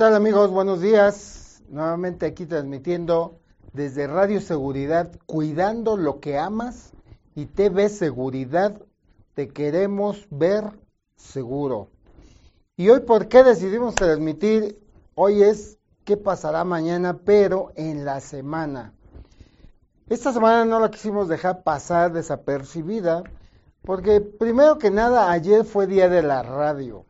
¿Qué 0.00 0.04
tal 0.06 0.14
amigos? 0.14 0.50
Buenos 0.50 0.80
días. 0.80 1.62
Nuevamente 1.68 2.24
aquí 2.24 2.46
transmitiendo 2.46 3.38
desde 3.74 4.06
Radio 4.06 4.40
Seguridad, 4.40 5.10
cuidando 5.26 5.98
lo 5.98 6.20
que 6.20 6.38
amas 6.38 6.92
y 7.34 7.44
TV 7.44 7.90
Seguridad, 7.90 8.80
te 9.34 9.48
queremos 9.48 10.26
ver 10.30 10.64
seguro. 11.16 11.90
Y 12.78 12.88
hoy, 12.88 13.00
¿por 13.00 13.28
qué 13.28 13.42
decidimos 13.44 13.94
transmitir? 13.94 14.80
Hoy 15.16 15.42
es 15.42 15.76
qué 16.04 16.16
pasará 16.16 16.64
mañana, 16.64 17.18
pero 17.22 17.70
en 17.74 18.06
la 18.06 18.20
semana. 18.20 18.94
Esta 20.08 20.32
semana 20.32 20.64
no 20.64 20.80
la 20.80 20.90
quisimos 20.90 21.28
dejar 21.28 21.62
pasar 21.62 22.14
desapercibida, 22.14 23.22
porque 23.82 24.22
primero 24.22 24.78
que 24.78 24.90
nada, 24.90 25.30
ayer 25.30 25.66
fue 25.66 25.86
día 25.86 26.08
de 26.08 26.22
la 26.22 26.42
radio. 26.42 27.04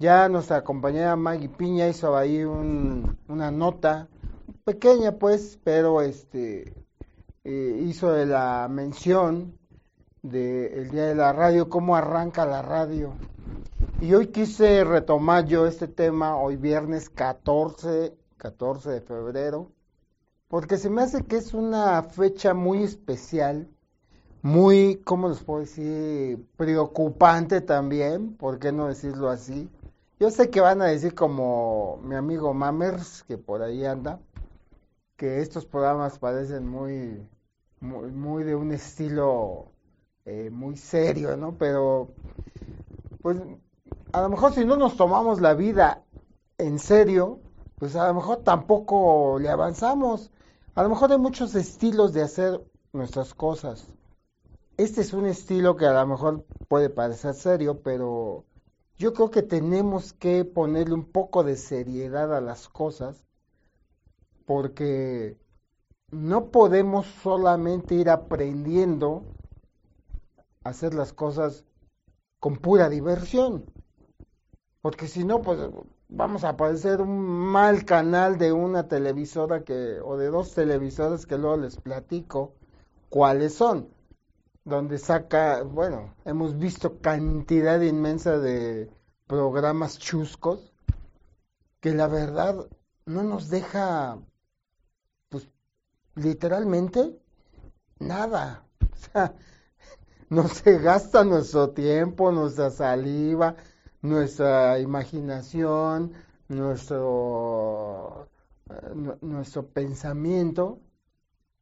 Ya 0.00 0.30
nuestra 0.30 0.64
compañera 0.64 1.14
Maggie 1.14 1.50
Piña 1.50 1.86
hizo 1.86 2.16
ahí 2.16 2.42
una 2.42 3.50
nota, 3.50 4.08
pequeña 4.64 5.18
pues, 5.18 5.58
pero 5.62 6.00
este 6.00 6.72
eh, 7.44 7.82
hizo 7.86 8.10
la 8.24 8.66
mención 8.70 9.58
del 10.22 10.88
Día 10.90 11.04
de 11.04 11.14
la 11.14 11.34
Radio, 11.34 11.68
cómo 11.68 11.96
arranca 11.96 12.46
la 12.46 12.62
radio. 12.62 13.12
Y 14.00 14.14
hoy 14.14 14.28
quise 14.28 14.84
retomar 14.84 15.44
yo 15.44 15.66
este 15.66 15.86
tema, 15.86 16.34
hoy 16.34 16.56
viernes 16.56 17.10
14, 17.10 18.14
14 18.38 18.88
de 18.88 19.00
febrero, 19.02 19.70
porque 20.48 20.78
se 20.78 20.88
me 20.88 21.02
hace 21.02 21.26
que 21.26 21.36
es 21.36 21.52
una 21.52 22.02
fecha 22.04 22.54
muy 22.54 22.84
especial, 22.84 23.68
muy, 24.40 25.02
¿cómo 25.04 25.28
les 25.28 25.40
puedo 25.40 25.60
decir?, 25.60 26.42
preocupante 26.56 27.60
también, 27.60 28.34
¿por 28.38 28.58
qué 28.58 28.72
no 28.72 28.86
decirlo 28.86 29.28
así? 29.28 29.68
Yo 30.20 30.30
sé 30.30 30.50
que 30.50 30.60
van 30.60 30.82
a 30.82 30.84
decir 30.84 31.14
como 31.14 31.98
mi 32.04 32.14
amigo 32.14 32.52
Mammers, 32.52 33.22
que 33.22 33.38
por 33.38 33.62
ahí 33.62 33.86
anda, 33.86 34.20
que 35.16 35.40
estos 35.40 35.64
programas 35.64 36.18
parecen 36.18 36.68
muy, 36.68 37.26
muy, 37.80 38.44
de 38.44 38.54
un 38.54 38.70
estilo 38.70 39.72
eh, 40.26 40.50
muy 40.50 40.76
serio, 40.76 41.38
¿no? 41.38 41.56
Pero, 41.56 42.10
pues, 43.22 43.38
a 44.12 44.20
lo 44.20 44.28
mejor 44.28 44.52
si 44.52 44.66
no 44.66 44.76
nos 44.76 44.98
tomamos 44.98 45.40
la 45.40 45.54
vida 45.54 46.04
en 46.58 46.78
serio, 46.78 47.40
pues 47.78 47.96
a 47.96 48.06
lo 48.06 48.12
mejor 48.12 48.42
tampoco 48.44 49.38
le 49.38 49.48
avanzamos. 49.48 50.30
A 50.74 50.82
lo 50.82 50.90
mejor 50.90 51.12
hay 51.12 51.18
muchos 51.18 51.54
estilos 51.54 52.12
de 52.12 52.20
hacer 52.20 52.62
nuestras 52.92 53.32
cosas. 53.32 53.86
Este 54.76 55.00
es 55.00 55.14
un 55.14 55.24
estilo 55.24 55.76
que 55.76 55.86
a 55.86 55.94
lo 55.94 56.06
mejor 56.06 56.44
puede 56.68 56.90
parecer 56.90 57.32
serio, 57.32 57.80
pero 57.82 58.44
yo 59.00 59.14
creo 59.14 59.30
que 59.30 59.42
tenemos 59.42 60.12
que 60.12 60.44
ponerle 60.44 60.92
un 60.92 61.06
poco 61.10 61.42
de 61.42 61.56
seriedad 61.56 62.36
a 62.36 62.42
las 62.42 62.68
cosas 62.68 63.24
porque 64.44 65.38
no 66.10 66.50
podemos 66.50 67.06
solamente 67.06 67.94
ir 67.94 68.10
aprendiendo 68.10 69.24
a 70.62 70.68
hacer 70.68 70.92
las 70.92 71.14
cosas 71.14 71.64
con 72.40 72.58
pura 72.58 72.90
diversión, 72.90 73.64
porque 74.82 75.08
si 75.08 75.24
no, 75.24 75.40
pues 75.40 75.58
vamos 76.10 76.44
a 76.44 76.58
parecer 76.58 77.00
un 77.00 77.20
mal 77.20 77.86
canal 77.86 78.36
de 78.36 78.52
una 78.52 78.86
televisora 78.86 79.64
que 79.64 79.98
o 80.04 80.18
de 80.18 80.26
dos 80.26 80.52
televisoras 80.52 81.24
que 81.24 81.38
luego 81.38 81.56
les 81.56 81.76
platico 81.76 82.52
cuáles 83.08 83.54
son 83.54 83.88
donde 84.64 84.98
saca, 84.98 85.62
bueno, 85.62 86.14
hemos 86.24 86.58
visto 86.58 87.00
cantidad 87.00 87.80
inmensa 87.80 88.38
de 88.38 88.90
programas 89.26 89.98
chuscos 89.98 90.72
que 91.80 91.94
la 91.94 92.08
verdad 92.08 92.66
no 93.06 93.22
nos 93.22 93.48
deja, 93.48 94.18
pues, 95.28 95.48
literalmente 96.14 97.18
nada. 97.98 98.64
O 99.00 99.12
sea, 99.12 99.34
no 100.28 100.46
se 100.46 100.78
gasta 100.78 101.24
nuestro 101.24 101.70
tiempo, 101.70 102.30
nuestra 102.30 102.70
saliva, 102.70 103.56
nuestra 104.02 104.78
imaginación, 104.78 106.12
nuestro, 106.48 108.28
eh, 108.68 109.16
nuestro 109.22 109.66
pensamiento 109.68 110.80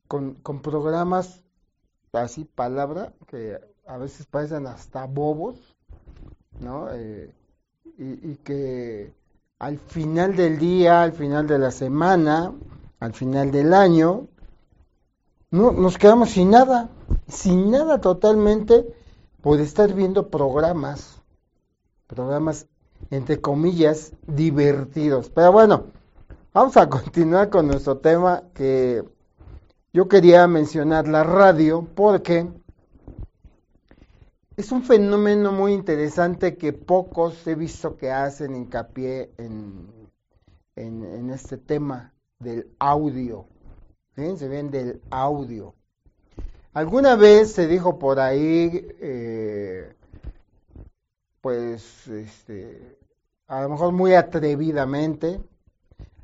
con, 0.09 0.35
con 0.35 0.61
programas 0.63 1.45
así 2.13 2.45
palabra, 2.45 3.13
que 3.27 3.59
a 3.87 3.99
veces 3.99 4.27
parecen 4.27 4.67
hasta 4.67 5.07
bobos, 5.07 5.77
¿no? 6.61 6.89
Eh, 6.93 7.33
y, 7.99 8.37
que 8.37 9.13
al 9.59 9.79
final 9.79 10.37
del 10.37 10.59
día, 10.59 11.03
al 11.03 11.13
final 11.13 11.47
de 11.47 11.59
la 11.59 11.71
semana, 11.71 12.53
al 13.01 13.13
final 13.13 13.51
del 13.51 13.75
año, 13.75 14.29
no, 15.51 15.73
nos 15.73 15.99
quedamos 15.99 16.31
sin 16.31 16.51
nada, 16.51 16.91
sin 17.27 17.71
nada 17.71 18.01
totalmente 18.01 18.87
por 19.41 19.61
estar 19.61 19.93
viendo 19.95 20.29
programas, 20.29 21.21
programas 22.07 22.67
entre 23.11 23.41
comillas 23.41 24.13
divertidos. 24.27 25.31
Pero 25.31 25.53
bueno, 25.53 25.87
vamos 26.53 26.77
a 26.77 26.89
continuar 26.89 27.51
con 27.51 27.67
nuestro 27.67 27.99
tema 27.99 28.45
que 28.55 29.03
yo 29.99 30.07
quería 30.07 30.47
mencionar 30.47 31.09
la 31.09 31.25
radio 31.25 31.85
porque 31.97 32.49
es 34.57 34.71
un 34.71 34.85
fenómeno 34.85 35.51
muy 35.51 35.73
interesante 35.73 36.57
que 36.57 36.73
pocos 36.73 37.45
he 37.49 37.57
visto 37.57 37.97
que 37.97 38.13
hacen 38.13 38.55
hincapié 38.55 39.33
en, 39.39 39.91
en, 40.77 41.31
este 41.31 41.57
tema 41.57 42.15
del 42.39 42.71
audio. 42.79 43.49
Se 44.15 44.47
ven 44.47 44.71
del 44.71 45.03
audio. 45.11 45.75
Alguna 46.75 47.17
vez 47.17 47.51
se 47.51 47.67
dijo 47.67 47.99
por 47.99 48.21
ahí, 48.21 48.87
eh, 49.01 49.97
pues, 51.41 52.07
este, 52.07 53.01
a 53.49 53.63
lo 53.63 53.71
mejor 53.71 53.93
muy 53.93 54.15
atrevidamente, 54.15 55.41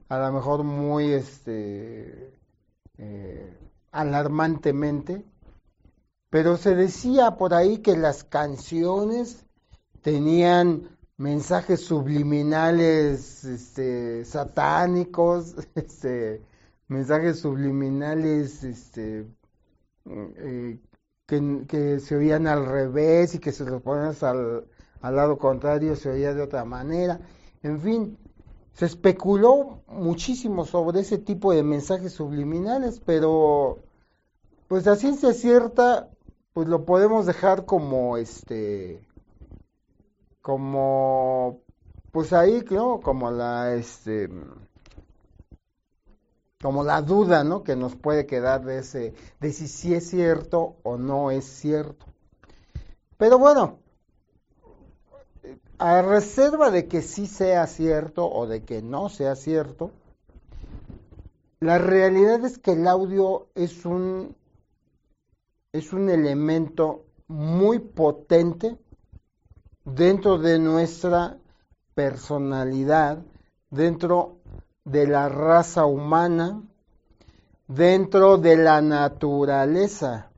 a 0.08 0.18
lo 0.20 0.32
mejor 0.32 0.62
muy, 0.62 1.12
este, 1.12 2.32
eh, 2.98 3.58
alarmantemente, 3.94 5.24
pero 6.28 6.56
se 6.56 6.74
decía 6.74 7.36
por 7.36 7.54
ahí 7.54 7.78
que 7.78 7.96
las 7.96 8.24
canciones 8.24 9.46
tenían 10.02 10.88
mensajes 11.16 11.84
subliminales 11.84 13.44
este, 13.44 14.24
satánicos, 14.24 15.54
este, 15.76 16.42
mensajes 16.88 17.38
subliminales 17.38 18.64
este, 18.64 19.26
eh, 20.06 20.78
que, 21.26 22.00
se 22.00 22.16
oían 22.16 22.48
al 22.48 22.66
revés 22.66 23.36
y 23.36 23.38
que 23.38 23.52
se 23.52 23.64
los 23.64 23.80
ponías 23.80 24.22
al, 24.24 24.64
al 25.00 25.16
lado 25.16 25.38
contrario 25.38 25.94
se 25.94 26.10
oía 26.10 26.34
de 26.34 26.42
otra 26.42 26.64
manera. 26.64 27.20
En 27.62 27.80
fin, 27.80 28.18
se 28.72 28.86
especuló 28.86 29.84
muchísimo 29.86 30.64
sobre 30.64 31.00
ese 31.00 31.18
tipo 31.18 31.52
de 31.52 31.62
mensajes 31.62 32.12
subliminales, 32.12 33.00
pero 33.00 33.83
pues 34.74 34.88
a 34.88 34.96
ciencia 34.96 35.32
cierta, 35.32 36.10
pues 36.52 36.66
lo 36.66 36.84
podemos 36.84 37.26
dejar 37.26 37.64
como 37.64 38.16
este, 38.16 39.06
como, 40.42 41.60
pues 42.10 42.32
ahí, 42.32 42.64
¿no? 42.72 42.98
Como 43.00 43.30
la, 43.30 43.72
este, 43.76 44.28
como 46.60 46.82
la 46.82 47.02
duda, 47.02 47.44
¿no? 47.44 47.62
Que 47.62 47.76
nos 47.76 47.94
puede 47.94 48.26
quedar 48.26 48.64
de 48.64 48.80
ese, 48.80 49.14
de 49.38 49.52
si 49.52 49.68
sí 49.68 49.94
es 49.94 50.10
cierto 50.10 50.74
o 50.82 50.96
no 50.96 51.30
es 51.30 51.44
cierto. 51.44 52.06
Pero 53.16 53.38
bueno, 53.38 53.78
a 55.78 56.02
reserva 56.02 56.72
de 56.72 56.88
que 56.88 57.00
sí 57.00 57.28
sea 57.28 57.68
cierto 57.68 58.28
o 58.28 58.48
de 58.48 58.64
que 58.64 58.82
no 58.82 59.08
sea 59.08 59.36
cierto, 59.36 59.92
la 61.60 61.78
realidad 61.78 62.44
es 62.44 62.58
que 62.58 62.72
el 62.72 62.88
audio 62.88 63.46
es 63.54 63.86
un, 63.86 64.34
es 65.74 65.92
un 65.92 66.08
elemento 66.08 67.06
muy 67.26 67.80
potente 67.80 68.78
dentro 69.84 70.38
de 70.38 70.60
nuestra 70.60 71.36
personalidad, 71.94 73.24
dentro 73.70 74.38
de 74.84 75.08
la 75.08 75.28
raza 75.28 75.84
humana, 75.84 76.62
dentro 77.66 78.38
de 78.38 78.56
la 78.56 78.82
naturaleza. 78.82 80.30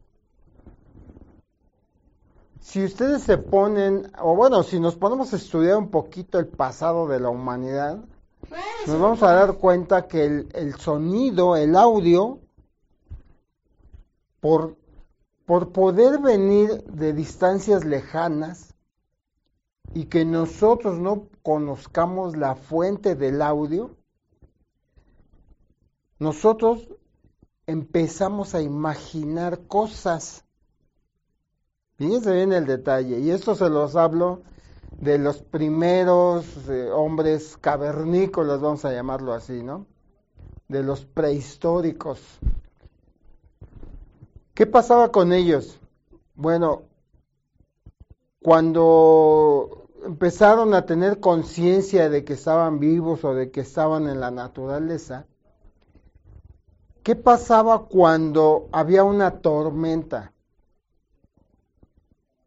Si 2.60 2.82
ustedes 2.82 3.22
se 3.22 3.36
ponen, 3.36 4.10
o 4.18 4.34
bueno, 4.34 4.62
si 4.62 4.80
nos 4.80 4.96
ponemos 4.96 5.34
a 5.34 5.36
estudiar 5.36 5.76
un 5.76 5.90
poquito 5.90 6.38
el 6.38 6.48
pasado 6.48 7.08
de 7.08 7.20
la 7.20 7.28
humanidad, 7.28 7.98
nos 8.86 8.98
vamos 8.98 9.22
a 9.22 9.32
dar 9.32 9.58
cuenta 9.58 10.08
que 10.08 10.24
el, 10.24 10.74
sonido, 10.76 11.56
el 11.56 11.76
audio, 11.76 12.38
por, 14.40 14.76
por 15.46 15.72
poder 15.72 16.20
venir 16.20 16.84
de 16.84 17.12
distancias 17.12 17.84
lejanas, 17.84 18.74
y 19.94 20.06
que 20.06 20.24
nosotros 20.24 20.98
no 20.98 21.28
conozcamos 21.42 22.36
la 22.36 22.54
fuente 22.54 23.14
del 23.14 23.40
audio, 23.40 23.96
nosotros 26.18 26.88
empezamos 27.66 28.54
a 28.54 28.60
imaginar 28.60 29.66
cosas. 29.66 30.44
Fíjense 31.94 32.32
bien 32.34 32.52
el 32.52 32.66
detalle, 32.66 33.20
y 33.20 33.30
esto 33.30 33.54
se 33.54 33.70
los 33.70 33.96
hablo 33.96 34.42
de 35.00 35.18
los 35.18 35.42
primeros 35.42 36.44
eh, 36.68 36.90
hombres 36.90 37.56
cavernícolas, 37.56 38.60
vamos 38.60 38.84
a 38.84 38.92
llamarlo 38.92 39.32
así, 39.32 39.62
¿no? 39.62 39.86
De 40.68 40.82
los 40.82 41.04
prehistóricos. 41.04 42.20
¿Qué 44.56 44.64
pasaba 44.64 45.12
con 45.12 45.34
ellos? 45.34 45.78
Bueno, 46.34 46.84
cuando 48.42 49.90
empezaron 50.02 50.72
a 50.72 50.86
tener 50.86 51.20
conciencia 51.20 52.08
de 52.08 52.24
que 52.24 52.32
estaban 52.32 52.80
vivos 52.80 53.22
o 53.24 53.34
de 53.34 53.50
que 53.50 53.60
estaban 53.60 54.08
en 54.08 54.18
la 54.18 54.30
naturaleza, 54.30 55.26
¿qué 57.02 57.16
pasaba 57.16 57.84
cuando 57.84 58.70
había 58.72 59.04
una 59.04 59.42
tormenta? 59.42 60.32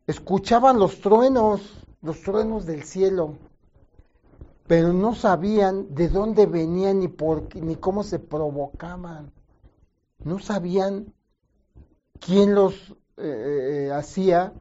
Escuchaban 0.08 0.80
los 0.80 1.02
truenos, 1.02 1.86
los 2.02 2.24
truenos 2.24 2.66
del 2.66 2.86
cielo, 2.86 3.36
pero 4.66 4.94
no 4.94 5.14
sabían 5.14 5.94
de 5.94 6.10
dónde 6.10 6.48
venían 6.48 7.02
ni 7.02 7.08
por 7.08 7.56
ni 7.56 7.76
cómo 7.76 8.02
se 8.02 8.18
provocaban. 8.18 9.32
No 10.24 10.40
sabían 10.40 11.14
quién 12.20 12.56
los 12.56 12.74
eh, 13.18 13.88
eh, 13.88 13.92
hacía 13.92 14.54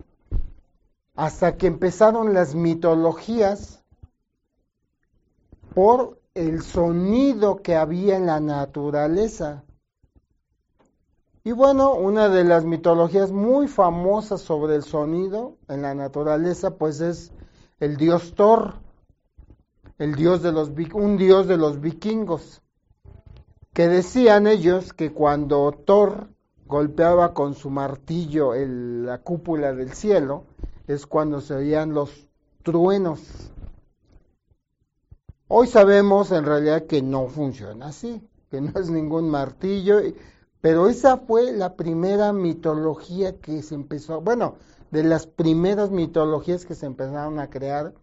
hasta 1.14 1.56
que 1.56 1.66
empezaron 1.66 2.32
las 2.32 2.54
mitologías 2.54 3.84
por 5.74 6.20
el 6.34 6.62
sonido 6.62 7.56
que 7.56 7.74
había 7.74 8.16
en 8.16 8.26
la 8.26 8.40
naturaleza. 8.40 9.64
Y 11.44 11.52
bueno, 11.52 11.94
una 11.94 12.28
de 12.28 12.44
las 12.44 12.64
mitologías 12.64 13.32
muy 13.32 13.68
famosas 13.68 14.40
sobre 14.40 14.76
el 14.76 14.82
sonido 14.82 15.56
en 15.68 15.82
la 15.82 15.94
naturaleza, 15.94 16.76
pues 16.76 17.00
es 17.00 17.32
el 17.80 17.96
dios 17.96 18.34
Thor, 18.34 18.74
el 19.98 20.14
dios 20.14 20.42
de 20.42 20.52
los, 20.52 20.70
un 20.94 21.16
dios 21.16 21.48
de 21.48 21.56
los 21.56 21.80
vikingos, 21.80 22.62
que 23.72 23.88
decían 23.88 24.46
ellos 24.46 24.92
que 24.92 25.12
cuando 25.12 25.72
Thor 25.72 26.28
golpeaba 26.68 27.32
con 27.32 27.54
su 27.54 27.70
martillo 27.70 28.52
la 28.54 29.18
cúpula 29.18 29.72
del 29.72 29.92
cielo, 29.94 30.44
es 30.86 31.06
cuando 31.06 31.40
se 31.40 31.54
oían 31.54 31.94
los 31.94 32.28
truenos. 32.62 33.20
Hoy 35.48 35.66
sabemos 35.66 36.30
en 36.30 36.44
realidad 36.44 36.84
que 36.84 37.00
no 37.00 37.26
funciona 37.28 37.86
así, 37.86 38.22
que 38.50 38.60
no 38.60 38.78
es 38.78 38.90
ningún 38.90 39.30
martillo, 39.30 39.98
pero 40.60 40.88
esa 40.88 41.16
fue 41.16 41.52
la 41.52 41.74
primera 41.74 42.34
mitología 42.34 43.40
que 43.40 43.62
se 43.62 43.74
empezó, 43.74 44.20
bueno, 44.20 44.56
de 44.90 45.04
las 45.04 45.26
primeras 45.26 45.90
mitologías 45.90 46.66
que 46.66 46.74
se 46.74 46.84
empezaron 46.84 47.38
a 47.38 47.48
crear 47.48 47.94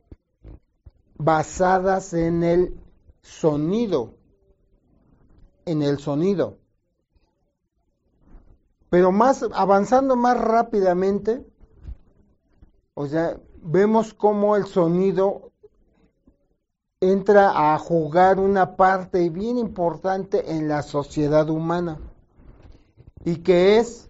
basadas 1.18 2.14
en 2.14 2.44
el 2.44 2.80
sonido, 3.22 4.16
en 5.66 5.84
el 5.84 6.00
sonido. 6.00 6.58
Pero 8.96 9.12
más 9.12 9.44
avanzando 9.52 10.16
más 10.16 10.40
rápidamente, 10.40 11.46
o 12.94 13.06
sea, 13.08 13.38
vemos 13.62 14.14
cómo 14.14 14.56
el 14.56 14.68
sonido 14.68 15.52
entra 17.02 17.74
a 17.74 17.78
jugar 17.78 18.40
una 18.40 18.78
parte 18.78 19.30
bien 19.30 19.58
importante 19.58 20.50
en 20.50 20.70
la 20.70 20.82
sociedad 20.82 21.50
humana 21.50 22.00
y 23.26 23.44
que 23.44 23.80
es 23.80 24.10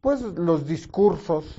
pues 0.00 0.22
los 0.22 0.66
discursos. 0.66 1.54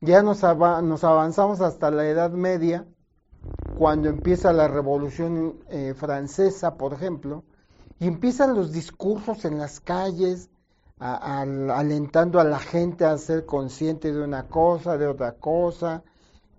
Ya 0.00 0.22
nos, 0.22 0.44
avanzamos 0.44 1.60
hasta 1.60 1.90
la 1.90 2.06
Edad 2.06 2.30
Media, 2.30 2.86
cuando 3.76 4.10
empieza 4.10 4.52
la 4.52 4.68
Revolución 4.68 5.56
eh, 5.70 5.92
Francesa, 5.96 6.76
por 6.76 6.92
ejemplo, 6.92 7.42
y 7.98 8.06
empiezan 8.06 8.54
los 8.54 8.70
discursos 8.70 9.44
en 9.44 9.58
las 9.58 9.80
calles, 9.80 10.50
alentando 10.98 12.40
a 12.40 12.44
la 12.44 12.58
gente 12.58 13.04
a 13.04 13.18
ser 13.18 13.44
consciente 13.44 14.12
de 14.12 14.22
una 14.22 14.48
cosa, 14.48 14.96
de 14.96 15.06
otra 15.06 15.32
cosa, 15.32 16.02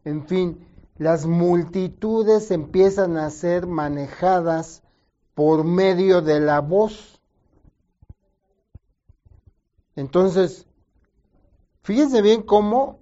en 0.03 0.27
fin, 0.27 0.67
las 0.97 1.25
multitudes 1.25 2.51
empiezan 2.51 3.17
a 3.17 3.29
ser 3.29 3.67
manejadas 3.67 4.83
por 5.33 5.63
medio 5.63 6.21
de 6.21 6.39
la 6.39 6.61
voz. 6.61 7.19
Entonces, 9.95 10.67
fíjense 11.81 12.21
bien 12.21 12.43
cómo, 12.43 12.99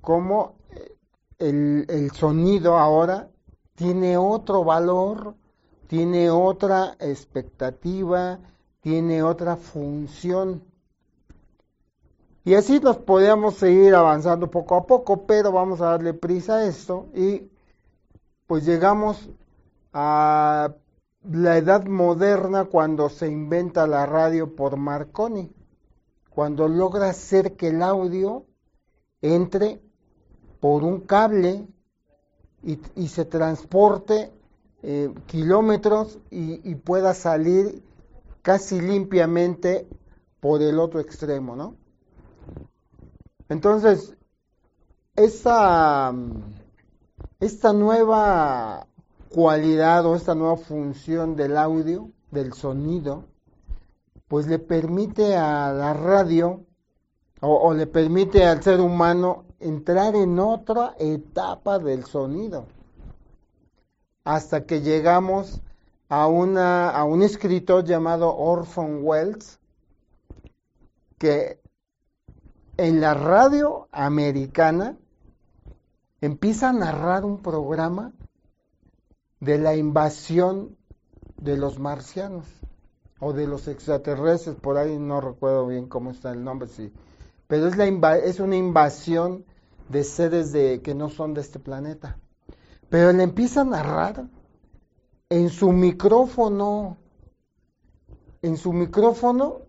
cómo 0.00 0.56
eh, 0.70 0.96
el, 1.38 1.86
el 1.88 2.10
sonido 2.10 2.78
ahora 2.78 3.30
tiene 3.74 4.16
otro 4.16 4.64
valor, 4.64 5.36
tiene 5.86 6.30
otra 6.30 6.96
expectativa, 6.98 8.40
tiene 8.80 9.22
otra 9.22 9.56
función. 9.56 10.62
Y 12.44 12.54
así 12.54 12.80
nos 12.80 12.96
podemos 12.98 13.54
seguir 13.54 13.94
avanzando 13.94 14.50
poco 14.50 14.76
a 14.76 14.86
poco, 14.86 15.26
pero 15.26 15.52
vamos 15.52 15.80
a 15.80 15.86
darle 15.86 16.14
prisa 16.14 16.56
a 16.56 16.64
esto 16.64 17.06
y 17.14 17.50
pues 18.46 18.64
llegamos 18.64 19.28
a 19.92 20.74
la 21.30 21.58
edad 21.58 21.84
moderna 21.86 22.64
cuando 22.64 23.10
se 23.10 23.28
inventa 23.28 23.86
la 23.86 24.06
radio 24.06 24.54
por 24.54 24.76
Marconi, 24.76 25.52
cuando 26.30 26.68
logra 26.68 27.10
hacer 27.10 27.56
que 27.56 27.68
el 27.68 27.82
audio 27.82 28.46
entre 29.20 29.82
por 30.60 30.84
un 30.84 31.00
cable 31.00 31.66
y, 32.62 33.08
se 33.08 33.24
transporte 33.24 34.32
eh, 34.82 35.12
kilómetros 35.26 36.18
y, 36.30 36.68
y 36.68 36.74
pueda 36.76 37.14
salir 37.14 37.82
casi 38.42 38.80
limpiamente 38.80 39.88
por 40.40 40.62
el 40.62 40.78
otro 40.78 41.00
extremo, 41.00 41.56
¿no? 41.56 41.76
Entonces, 43.48 44.16
esta, 45.16 46.14
esta 47.40 47.72
nueva 47.72 48.86
cualidad 49.30 50.06
o 50.06 50.14
esta 50.14 50.34
nueva 50.34 50.56
función 50.56 51.34
del 51.36 51.56
audio, 51.56 52.10
del 52.30 52.52
sonido, 52.52 53.24
pues 54.28 54.46
le 54.46 54.58
permite 54.58 55.36
a 55.36 55.72
la 55.72 55.94
radio 55.94 56.64
o, 57.40 57.54
o, 57.54 57.74
le 57.74 57.86
permite 57.86 58.44
al 58.44 58.62
ser 58.62 58.80
humano 58.80 59.44
entrar 59.60 60.14
en 60.14 60.38
otra 60.38 60.94
etapa 60.98 61.78
del 61.78 62.04
sonido 62.04 62.66
hasta 64.24 64.66
que 64.66 64.82
llegamos 64.82 65.62
a, 66.08 66.26
una, 66.26 66.90
a 66.90 67.04
un 67.04 67.22
escritor 67.22 67.84
llamado 67.84 68.34
Orson 68.34 69.00
Welles, 69.02 69.58
que 71.18 71.60
en 72.76 73.00
la 73.00 73.14
radio 73.14 73.88
americana 73.92 74.96
empieza 76.20 76.70
a 76.70 76.72
narrar 76.72 77.24
un 77.24 77.42
programa 77.42 78.12
de 79.40 79.58
la 79.58 79.76
invasión 79.76 80.76
de 81.36 81.56
los 81.56 81.78
marcianos 81.78 82.46
o 83.20 83.32
de 83.32 83.46
los 83.46 83.68
extraterrestres, 83.68 84.56
por 84.56 84.78
ahí 84.78 84.96
no 84.98 85.20
recuerdo 85.20 85.66
bien 85.66 85.88
cómo 85.88 86.10
está 86.10 86.30
el 86.30 86.44
nombre, 86.44 86.68
sí. 86.68 86.92
Pero 87.48 87.66
es, 87.66 87.76
la 87.76 88.16
es 88.16 88.40
una 88.40 88.56
invasión 88.56 89.44
de 89.88 90.04
seres 90.04 90.52
de, 90.52 90.82
que 90.82 90.94
no 90.94 91.08
son 91.08 91.34
de 91.34 91.40
este 91.40 91.58
planeta. 91.58 92.18
Pero 92.90 93.12
le 93.12 93.22
empieza 93.22 93.62
a 93.62 93.64
narrar 93.64 94.28
en 95.30 95.50
su 95.50 95.72
micrófono, 95.72 96.96
en 98.40 98.56
su 98.56 98.72
micrófono, 98.72 99.60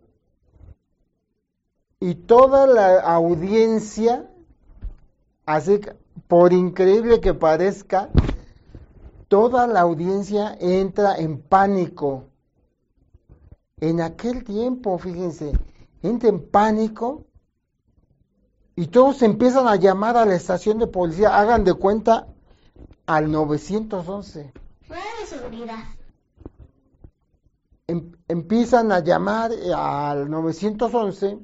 y 1.99 2.15
toda 2.15 2.65
la 2.65 3.01
audiencia, 3.01 4.29
así 5.45 5.81
por 6.29 6.53
increíble 6.53 7.19
que 7.19 7.33
parezca, 7.33 8.09
toda 9.27 9.67
la 9.67 9.81
audiencia 9.81 10.55
entra 10.61 11.17
en 11.17 11.41
pánico. 11.41 12.25
En 13.81 13.99
aquel 13.99 14.45
tiempo, 14.45 14.97
fíjense, 14.97 15.51
entra 16.01 16.29
en 16.29 16.49
pánico 16.49 17.25
y 18.77 18.87
todos 18.87 19.21
empiezan 19.23 19.67
a 19.67 19.75
llamar 19.75 20.15
a 20.15 20.25
la 20.25 20.35
estación 20.35 20.79
de 20.79 20.87
policía, 20.87 21.37
hagan 21.37 21.65
de 21.65 21.73
cuenta 21.73 22.27
al 23.05 23.29
911 23.29 24.53
seguridad. 25.25 25.83
Em, 27.87 28.11
empiezan 28.27 28.91
a 28.91 28.99
llamar 28.99 29.51
al 29.75 30.29
911 30.29 31.39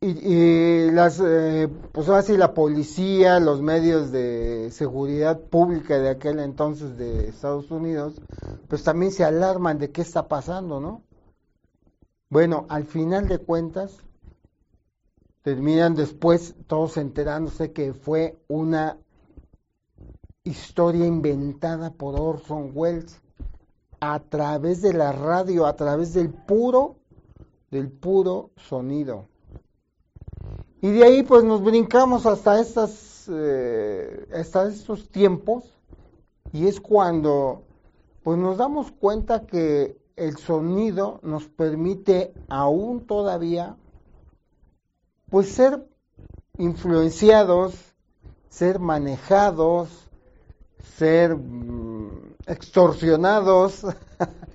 y, 0.00 0.90
las, 0.92 1.20
eh, 1.24 1.68
pues 1.92 2.08
así 2.08 2.36
la 2.36 2.54
policía, 2.54 3.40
los 3.40 3.60
medios 3.60 4.12
de 4.12 4.70
seguridad 4.70 5.40
pública 5.40 5.98
de 5.98 6.10
aquel 6.10 6.38
entonces 6.38 6.96
de 6.96 7.28
Estados 7.28 7.70
Unidos, 7.70 8.20
pues 8.68 8.84
también 8.84 9.12
se 9.12 9.24
alarman 9.24 9.78
de 9.78 9.90
qué 9.90 10.02
está 10.02 10.28
pasando, 10.28 10.80
¿no? 10.80 11.02
Bueno, 12.30 12.66
al 12.68 12.84
final 12.84 13.26
de 13.26 13.38
cuentas, 13.38 13.96
terminan 15.42 15.94
después 15.94 16.54
todos 16.66 16.96
enterándose 16.96 17.72
que 17.72 17.94
fue 17.94 18.38
una 18.48 18.98
historia 20.48 21.06
inventada 21.06 21.90
por 21.90 22.18
Orson 22.18 22.72
Welles 22.74 23.20
a 24.00 24.20
través 24.20 24.82
de 24.82 24.94
la 24.94 25.12
radio, 25.12 25.66
a 25.66 25.76
través 25.76 26.14
del 26.14 26.30
puro, 26.30 26.96
del 27.70 27.90
puro 27.90 28.50
sonido. 28.56 29.26
Y 30.80 30.90
de 30.90 31.04
ahí 31.04 31.22
pues 31.22 31.44
nos 31.44 31.62
brincamos 31.62 32.24
hasta 32.24 32.60
estas, 32.60 33.28
eh, 33.30 34.28
hasta 34.34 34.68
estos 34.68 35.08
tiempos 35.08 35.64
y 36.52 36.66
es 36.66 36.80
cuando 36.80 37.64
pues 38.22 38.38
nos 38.38 38.56
damos 38.56 38.92
cuenta 38.92 39.46
que 39.46 39.98
el 40.16 40.36
sonido 40.36 41.20
nos 41.22 41.48
permite 41.48 42.32
aún 42.48 43.06
todavía 43.06 43.76
pues 45.30 45.48
ser 45.50 45.86
influenciados, 46.56 47.74
ser 48.48 48.78
manejados, 48.78 50.07
ser 50.82 51.36
mm, 51.36 52.34
extorsionados, 52.46 53.86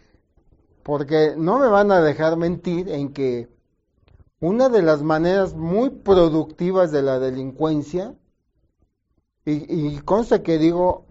porque 0.83 1.35
no 1.37 1.59
me 1.59 1.67
van 1.67 1.91
a 1.91 2.01
dejar 2.01 2.37
mentir 2.37 2.89
en 2.89 3.13
que 3.13 3.49
una 4.39 4.69
de 4.69 4.81
las 4.81 5.01
maneras 5.01 5.53
muy 5.55 5.89
productivas 5.89 6.91
de 6.91 7.01
la 7.01 7.19
delincuencia, 7.19 8.15
y, 9.45 9.95
y 9.95 9.99
consta 9.99 10.43
que 10.43 10.57
digo, 10.57 11.05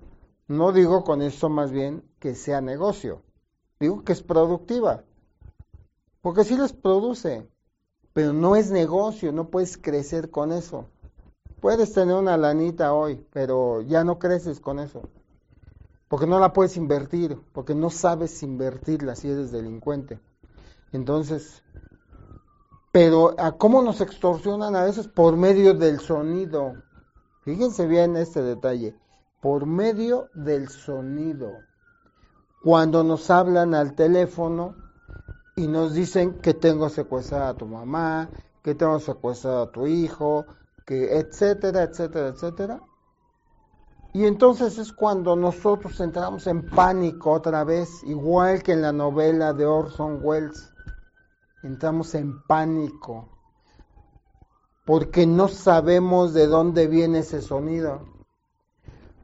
no 0.49 0.73
digo 0.73 1.05
con 1.05 1.23
esto 1.23 1.49
más 1.49 1.71
bien 1.71 2.03
que 2.19 2.35
sea 2.35 2.61
negocio, 2.61 3.23
digo 3.81 4.05
que 4.05 4.13
es 4.13 4.23
productiva, 4.23 5.05
porque 6.21 6.45
sí 6.45 6.57
les 6.57 6.73
produce, 6.73 7.47
pero 8.13 8.33
no 8.33 8.57
es 8.57 8.71
negocio, 8.71 9.33
no 9.33 9.49
puedes 9.49 9.77
crecer 9.77 10.31
con 10.31 10.53
eso. 10.53 10.87
Puedes 11.63 11.93
tener 11.93 12.17
una 12.17 12.37
lanita 12.37 12.93
hoy, 12.93 13.25
pero 13.33 13.83
ya 13.83 14.03
no 14.03 14.19
creces 14.19 14.59
con 14.59 14.81
eso, 14.81 15.09
porque 16.09 16.27
no 16.27 16.41
la 16.41 16.53
puedes 16.53 16.77
invertir, 16.77 17.39
porque 17.53 17.73
no 17.73 17.89
sabes 17.89 18.43
invertirla 18.43 19.15
si 19.15 19.31
eres 19.31 19.53
delincuente. 19.53 20.19
Entonces, 20.91 21.63
pero 22.91 23.37
a 23.39 23.53
cómo 23.53 23.81
nos 23.81 24.01
extorsionan 24.01 24.75
a 24.75 24.83
veces 24.83 25.07
por 25.07 25.37
medio 25.37 25.73
del 25.75 26.01
sonido. 26.01 26.73
Fíjense 27.45 27.87
bien 27.87 28.17
este 28.17 28.43
detalle, 28.43 28.97
por 29.41 29.65
medio 29.65 30.31
del 30.35 30.69
sonido. 30.69 31.53
Cuando 32.65 33.05
nos 33.05 33.31
hablan 33.31 33.73
al 33.73 33.95
teléfono 33.95 34.75
y 35.55 35.69
nos 35.69 35.95
dicen 35.95 36.41
que 36.41 36.55
tengo 36.55 36.89
secuestrada 36.89 37.51
a 37.51 37.55
tu 37.55 37.67
mamá, 37.67 38.31
que 38.65 38.75
tengo 38.75 38.99
secuestrado 38.99 39.63
a 39.63 39.71
tu 39.71 39.87
hijo, 39.87 40.45
etcétera, 40.93 41.83
etcétera, 41.85 42.29
etcétera. 42.29 42.81
Y 44.15 44.27
entonces 44.27 44.79
es 44.79 44.93
cuando 44.93 45.37
nosotros 45.37 45.99
entramos 46.01 46.47
en 46.47 46.69
pánico 46.69 47.33
otra 47.33 47.65
vez, 47.65 48.03
igual 48.05 48.63
que 48.63 48.73
en 48.73 48.83
la 48.83 48.93
novela 48.93 49.53
de 49.53 49.65
Orson 49.65 50.21
Welles 50.23 50.73
entramos 51.63 52.15
en 52.15 52.43
pánico 52.43 53.33
porque 54.85 55.27
no 55.27 55.49
sabemos 55.49 56.35
de 56.35 56.47
dónde 56.47 56.89
viene 56.89 57.21
ese 57.21 57.41
sonido. 57.41 58.03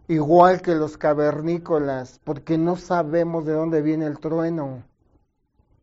Igual 0.07 0.63
que 0.63 0.75
los 0.75 0.97
cavernícolas, 0.97 2.21
porque 2.25 2.57
no 2.57 2.77
sabemos 2.77 3.45
de 3.45 3.53
dónde 3.53 3.83
viene 3.83 4.07
el 4.07 4.19
trueno. 4.21 4.85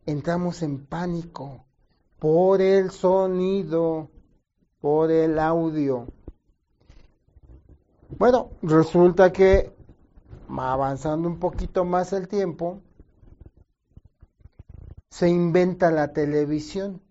Entramos 0.05 0.63
en 0.63 0.85
pánico 0.85 1.65
por 2.19 2.61
el 2.61 2.89
sonido, 2.91 4.09
por 4.85 5.09
el 5.09 5.39
audio. 5.39 6.05
Bueno, 8.19 8.51
resulta 8.61 9.33
que 9.33 9.73
avanzando 10.47 11.27
un 11.27 11.39
poquito 11.39 11.83
más 11.85 12.13
el 12.13 12.27
tiempo, 12.27 12.83
se 15.09 15.27
inventa 15.27 15.89
la 15.89 16.13
televisión. 16.13 17.01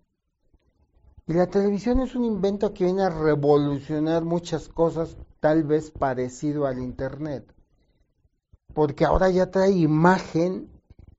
Y 1.27 1.33
la 1.33 1.47
televisión 1.47 1.99
es 1.99 2.15
un 2.15 2.23
invento 2.23 2.73
que 2.73 2.85
viene 2.85 3.01
a 3.01 3.09
revolucionar 3.09 4.23
muchas 4.23 4.69
cosas, 4.69 5.17
tal 5.41 5.65
vez 5.65 5.91
parecido 5.91 6.67
al 6.67 6.79
Internet. 6.79 7.53
Porque 8.73 9.03
ahora 9.03 9.29
ya 9.31 9.51
trae 9.51 9.71
imagen 9.71 10.69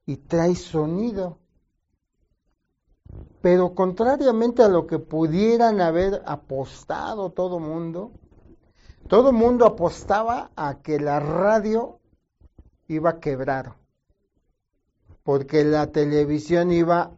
y 0.07 0.17
trae 0.17 0.55
sonido. 0.55 1.39
Pero 3.47 3.77
contrariamente 3.77 4.65
a 4.65 4.69
lo 4.69 4.89
que 4.89 4.99
pudieran 4.99 5.81
haber 5.81 6.21
apostado 6.27 7.31
todo 7.31 7.61
mundo, 7.61 8.11
todo 9.07 9.33
mundo 9.33 9.65
apostaba 9.67 10.51
a 10.57 10.83
que 10.83 10.99
la 10.99 11.21
radio 11.21 12.01
iba 12.89 13.11
a 13.11 13.21
quebrar 13.21 13.77
porque 15.23 15.63
la 15.63 15.93
televisión 15.93 16.73
iba 16.73 17.13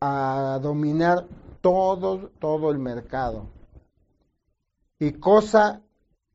a 0.00 0.60
dominar 0.62 1.26
todo, 1.60 2.30
todo 2.38 2.70
el 2.70 2.78
mercado. 2.78 3.48
Y 5.00 5.10
cosa, 5.14 5.82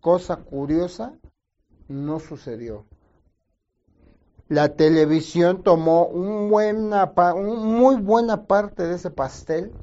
cosa 0.02 0.36
curiosa, 0.36 1.14
no 1.88 2.20
sucedió. 2.20 2.84
La 4.50 4.76
televisión 4.76 5.62
tomó 5.62 6.06
un 6.06 6.50
buena, 6.50 7.14
un 7.36 7.66
muy 7.66 7.98
buena 7.98 8.48
parte 8.48 8.84
de 8.84 8.96
ese 8.96 9.12
pastel 9.12 9.74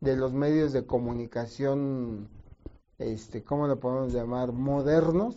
de 0.00 0.16
los 0.16 0.32
medios 0.32 0.72
de 0.72 0.86
comunicación, 0.86 2.28
este, 2.98 3.42
¿cómo 3.42 3.68
le 3.68 3.76
podemos 3.76 4.12
llamar? 4.12 4.52
Modernos. 4.52 5.36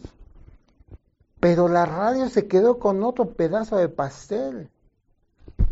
Pero 1.39 1.67
la 1.67 1.85
radio 1.85 2.29
se 2.29 2.47
quedó 2.47 2.79
con 2.79 3.03
otro 3.03 3.33
pedazo 3.33 3.77
de 3.77 3.89
pastel. 3.89 4.69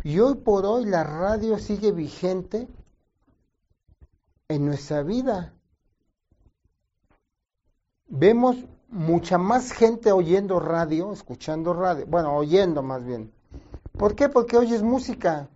Y 0.04 0.20
hoy 0.20 0.36
por 0.36 0.66
hoy 0.66 0.86
la 0.86 1.04
radio 1.04 1.58
sigue 1.58 1.92
vigente 1.92 2.68
en 4.48 4.66
nuestra 4.66 5.04
vida. 5.04 5.54
Vemos 8.08 8.58
mucha 8.96 9.38
más 9.38 9.74
gente 9.74 10.14
oyendo 10.14 10.58
radio, 10.58 11.12
escuchando 11.12 11.74
radio, 11.74 12.06
bueno, 12.08 12.34
oyendo 12.34 12.82
más 12.82 13.04
bien. 13.04 13.30
¿Por 13.98 14.16
qué? 14.16 14.30
Porque 14.30 14.56
oyes 14.58 14.84
música. 14.84 15.50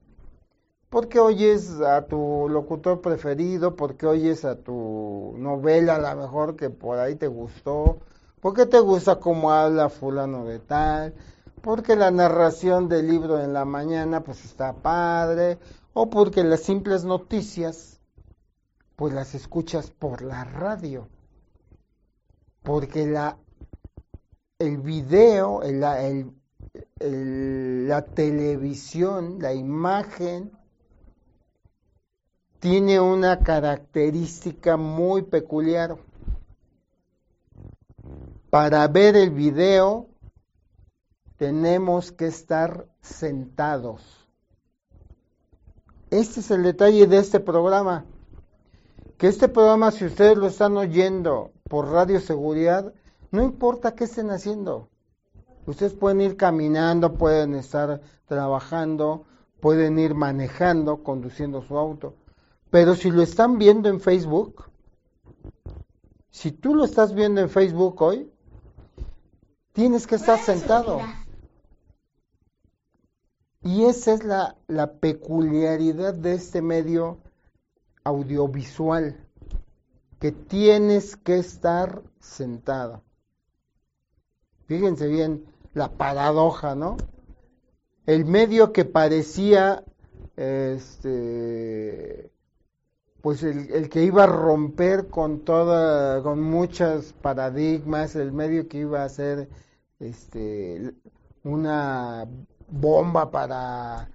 Porque 0.90 1.20
oyes 1.20 1.80
a 1.80 2.06
tu 2.06 2.48
locutor 2.50 3.00
preferido, 3.00 3.78
porque 3.78 4.08
oyes 4.08 4.44
a 4.44 4.58
tu 4.58 5.36
novela, 5.38 5.96
a 5.96 6.16
lo 6.16 6.22
mejor 6.22 6.58
que 6.58 6.70
por 6.70 7.00
ahí 7.00 7.16
te 7.16 7.28
gustó, 7.28 8.00
porque 8.42 8.66
te 8.66 8.80
gusta 8.80 9.20
cómo 9.22 9.52
habla 9.52 9.88
fulano 9.88 10.44
de 10.44 10.60
tal, 10.60 11.14
porque 11.62 11.96
la 11.96 12.12
narración 12.12 12.90
del 12.90 13.08
libro 13.08 13.40
en 13.40 13.54
la 13.54 13.64
mañana 13.64 14.22
pues 14.22 14.44
está 14.44 14.74
padre, 14.74 15.60
o 15.94 16.10
porque 16.10 16.44
las 16.44 16.62
simples 16.62 17.06
noticias 17.06 18.02
pues 18.98 19.14
las 19.14 19.34
escuchas 19.34 19.92
por 19.92 20.24
la 20.24 20.44
radio, 20.44 21.08
porque 22.64 23.06
la 23.06 23.38
el 24.60 24.78
video, 24.78 25.64
el, 25.64 25.80
la 27.88 28.02
televisión, 28.04 29.40
la 29.40 29.54
imagen 29.54 30.52
tiene 32.60 33.00
una 33.00 33.40
característica 33.40 34.76
muy 34.76 35.22
peculiar. 35.22 35.96
Para 38.50 38.86
ver 38.90 39.16
el 39.16 39.30
video 39.30 40.10
tenemos 41.38 42.12
que 42.12 42.28
estar 42.28 42.86
sentados. 43.00 44.28
Este 46.10 46.42
es 46.42 46.52
el 46.52 46.64
detalle 46.64 47.08
de 47.08 47.18
este 47.20 47.40
programa. 47.40 48.04
Que 49.18 49.28
este 49.28 49.48
programa, 49.48 49.92
si 49.92 50.04
ustedes 50.04 50.38
lo 50.38 50.48
están 50.48 50.76
oyendo 50.76 51.54
por 51.70 51.90
Radio 51.90 52.20
Seguridad, 52.20 52.94
no 53.32 53.44
importa 53.44 53.96
qué 53.96 54.04
estén 54.04 54.32
haciendo. 54.32 54.90
Ustedes 55.66 55.94
pueden 55.94 56.20
ir 56.20 56.36
caminando, 56.36 57.14
pueden 57.14 57.54
estar 57.54 58.02
trabajando, 58.26 59.26
pueden 59.62 60.00
ir 60.00 60.16
manejando, 60.16 61.04
conduciendo 61.04 61.62
su 61.62 61.78
auto. 61.78 62.16
Pero 62.70 62.96
si 62.96 63.12
lo 63.12 63.22
están 63.22 63.58
viendo 63.58 63.88
en 63.88 64.02
Facebook, 64.02 64.66
si 66.30 66.52
tú 66.52 66.76
lo 66.76 66.86
estás 66.86 67.14
viendo 67.14 67.42
en 67.42 67.50
Facebook 67.50 68.02
hoy, 68.02 68.32
tienes 69.74 70.08
que 70.08 70.16
estar 70.16 70.40
sentado. 70.40 71.00
Y 73.62 73.86
esa 73.86 74.14
es 74.14 74.24
la, 74.24 74.94
peculiaridad 75.00 76.14
de 76.14 76.34
este 76.34 76.62
medio 76.62 77.20
audiovisual. 78.04 79.18
Que 80.20 80.32
tienes 80.32 81.16
que 81.16 81.38
estar 81.38 82.02
sentado. 82.20 83.04
Fíjense 84.66 85.08
bien 85.08 85.46
la 85.74 85.90
paradoja, 85.90 86.76
¿no? 86.76 86.98
El 88.06 88.26
medio 88.26 88.72
que 88.74 88.86
parecía 88.86 89.84
este 90.36 92.32
pues 93.22 93.44
el, 93.44 93.70
el, 93.72 93.90
que 93.90 94.04
iba 94.04 94.24
a 94.24 94.28
romper 94.28 95.08
con 95.10 95.42
toda, 95.42 96.24
con 96.24 96.42
muchos 96.42 97.14
paradigmas, 97.22 98.16
el 98.16 98.32
medio 98.32 98.70
que 98.70 98.80
iba 98.80 99.04
a 99.04 99.10
ser 99.10 99.50
este 100.00 100.94
una 101.44 102.26
bomba 102.70 103.30
para 103.32 104.10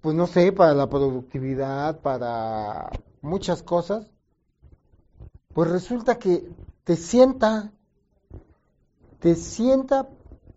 pues 0.00 0.14
no 0.16 0.26
sé, 0.26 0.52
para 0.52 0.74
la 0.74 0.88
productividad, 0.88 2.00
para 2.00 2.90
muchas 3.20 3.62
cosas, 3.62 4.10
pues 5.52 5.70
resulta 5.70 6.18
que 6.18 6.48
te 6.84 6.96
sienta, 6.96 7.72
te 9.18 9.34
sienta 9.34 10.08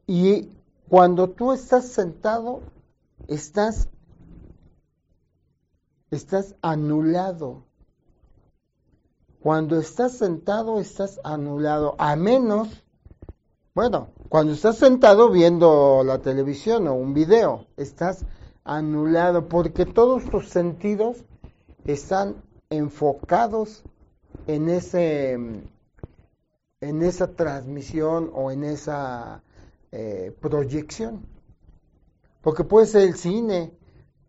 y 0.07 0.50
cuando 0.89 1.29
tú 1.29 1.53
estás 1.53 1.88
sentado, 1.88 2.62
estás 3.27 3.89
estás 6.12 6.55
anulado. 6.62 7.63
Cuando 9.39 9.77
estás 9.77 10.13
sentado, 10.13 10.79
estás 10.79 11.19
anulado, 11.23 11.95
a 11.97 12.15
menos, 12.15 12.69
bueno, 13.73 14.09
cuando 14.29 14.53
estás 14.53 14.77
sentado 14.77 15.29
viendo 15.31 16.03
la 16.05 16.19
televisión 16.19 16.88
o 16.88 16.93
un 16.93 17.13
video, 17.13 17.65
estás 17.75 18.25
anulado 18.63 19.50
porque 19.50 19.85
todos 19.85 20.23
tus 20.29 20.47
sentidos 20.47 21.25
están 21.85 22.41
enfocados 22.69 23.83
en 24.47 24.69
ese 24.69 25.33
en 26.81 27.01
esa 27.01 27.27
transmisión 27.35 28.29
o 28.33 28.51
en 28.51 28.63
esa 28.63 29.43
eh, 29.91 30.35
proyección 30.39 31.25
porque 32.41 32.63
puede 32.63 32.88
ser 32.88 33.03
el 33.03 33.15
cine 33.15 33.71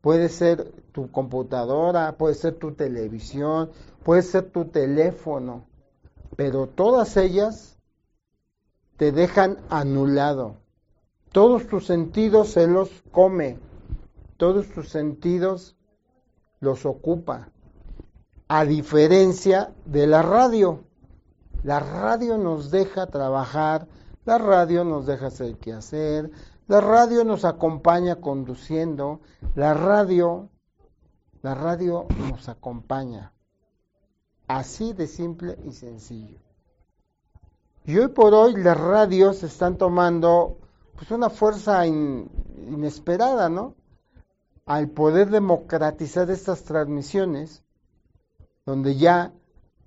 puede 0.05 0.29
ser 0.29 0.71
tu 0.93 1.11
computadora, 1.11 2.19
puede 2.19 2.35
ser 2.35 2.57
tu 2.57 2.73
televisión, 2.73 3.71
puede 4.03 4.21
ser 4.21 4.51
tu 4.51 4.67
teléfono, 4.67 5.65
pero 6.37 6.67
todas 6.67 7.17
ellas 7.17 7.79
te 8.99 9.11
dejan 9.11 9.57
anulado. 9.71 10.57
Todos 11.33 11.67
tus 11.69 11.87
sentidos 11.87 12.51
se 12.51 12.67
los 12.67 12.91
come, 13.13 13.59
todos 14.37 14.69
tus 14.75 14.91
sentidos 14.91 15.75
los 16.61 16.85
ocupa. 16.85 17.49
A 18.49 18.65
diferencia 18.65 19.75
de 19.87 20.07
la 20.07 20.21
radio, 20.21 20.85
la 21.63 21.81
radio 21.81 22.37
nos 22.37 22.71
deja 22.71 23.07
trabajar, 23.07 23.89
la 24.27 24.37
radio 24.37 24.85
nos 24.85 25.07
deja 25.07 25.29
hacer 25.29 25.57
qué 25.57 25.73
hacer, 25.73 26.31
la 26.67 26.83
radio 26.83 27.25
nos 27.25 27.47
acompaña 27.47 28.17
conduciendo, 28.17 29.21
la 29.55 29.73
radio, 29.73 30.51
la 31.41 31.55
radio 31.55 32.07
nos 32.31 32.51
acompaña. 32.51 33.33
Así 34.47 34.93
de 34.93 35.07
simple 35.07 35.59
y 35.65 35.73
sencillo. 35.73 36.39
Y 37.87 37.97
hoy 37.97 38.09
por 38.09 38.35
hoy 38.35 38.63
las 38.63 38.79
radios 38.79 39.43
están 39.43 39.79
tomando 39.79 40.59
pues 40.97 41.11
una 41.11 41.31
fuerza 41.31 41.87
inesperada, 41.87 43.49
¿no? 43.49 43.75
Al 44.67 44.91
poder 44.91 45.31
democratizar 45.31 46.31
estas 46.31 46.63
transmisiones, 46.65 47.64
donde 48.67 48.97
ya 48.97 49.33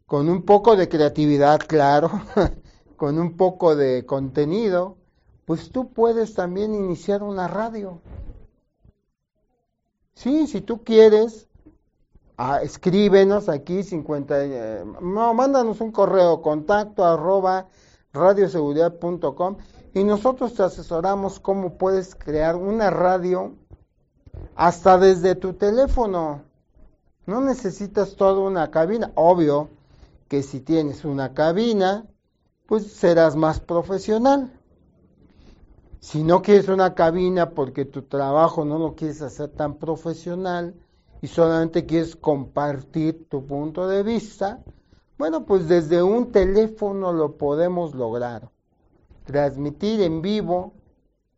con 0.06 0.30
un 0.30 0.44
poco 0.44 0.76
de 0.76 0.88
creatividad, 0.88 1.60
claro, 1.60 2.10
con 2.98 3.20
un 3.20 3.36
poco 3.36 3.76
de 3.76 4.06
contenido, 4.06 4.98
pues 5.46 5.72
tú 5.72 5.92
puedes 5.92 6.34
también 6.34 6.74
iniciar 6.74 7.24
una 7.24 7.48
radio. 7.48 8.02
Sí, 10.13 10.48
si 10.48 10.62
tú 10.62 10.84
quieres, 10.84 11.48
ah, 12.38 12.62
escríbenos 12.63 13.50
aquí 13.50 13.84
50, 13.84 14.46
eh, 14.46 14.84
no, 15.02 15.34
mándanos 15.34 15.80
un 15.82 15.92
correo 15.92 16.42
contacto 16.42 17.06
arroba 17.06 17.68
radioseguridad.com 18.13 19.58
y 19.94 20.04
nosotros 20.04 20.54
te 20.54 20.63
asesoramos 20.63 21.40
cómo 21.40 21.78
puedes 21.78 22.16
crear 22.16 22.56
una 22.56 22.90
radio 22.90 23.56
hasta 24.56 24.98
desde 24.98 25.36
tu 25.36 25.54
teléfono. 25.54 26.46
No 27.28 27.42
necesitas 27.42 28.16
toda 28.16 28.40
una 28.40 28.72
cabina. 28.72 29.12
Obvio 29.16 29.70
que 30.30 30.44
si 30.44 30.62
tienes 30.62 31.04
una 31.04 31.34
cabina, 31.34 32.06
pues 32.68 32.94
serás 32.94 33.36
más 33.36 33.60
profesional. 33.60 34.50
Si 36.00 36.24
no 36.24 36.42
quieres 36.42 36.70
una 36.70 36.96
cabina 36.96 37.50
porque 37.50 37.84
tu 37.84 38.04
trabajo 38.04 38.63
no 38.63 38.80
lo 38.80 38.96
quieres 38.96 39.22
hacer 39.22 39.50
tan 39.50 39.76
profesional 39.76 40.74
y 41.22 41.28
solamente 41.28 41.86
quieres 41.86 42.16
compartir 42.16 43.28
tu 43.28 43.46
punto 43.46 43.90
de 43.90 44.04
vista, 44.04 44.63
bueno, 45.18 45.46
pues 45.46 45.68
desde 45.68 46.02
un 46.02 46.32
teléfono 46.32 47.12
lo 47.12 47.36
podemos 47.36 47.94
lograr. 47.94 48.50
Transmitir 49.26 50.02
en 50.02 50.22
vivo, 50.22 50.72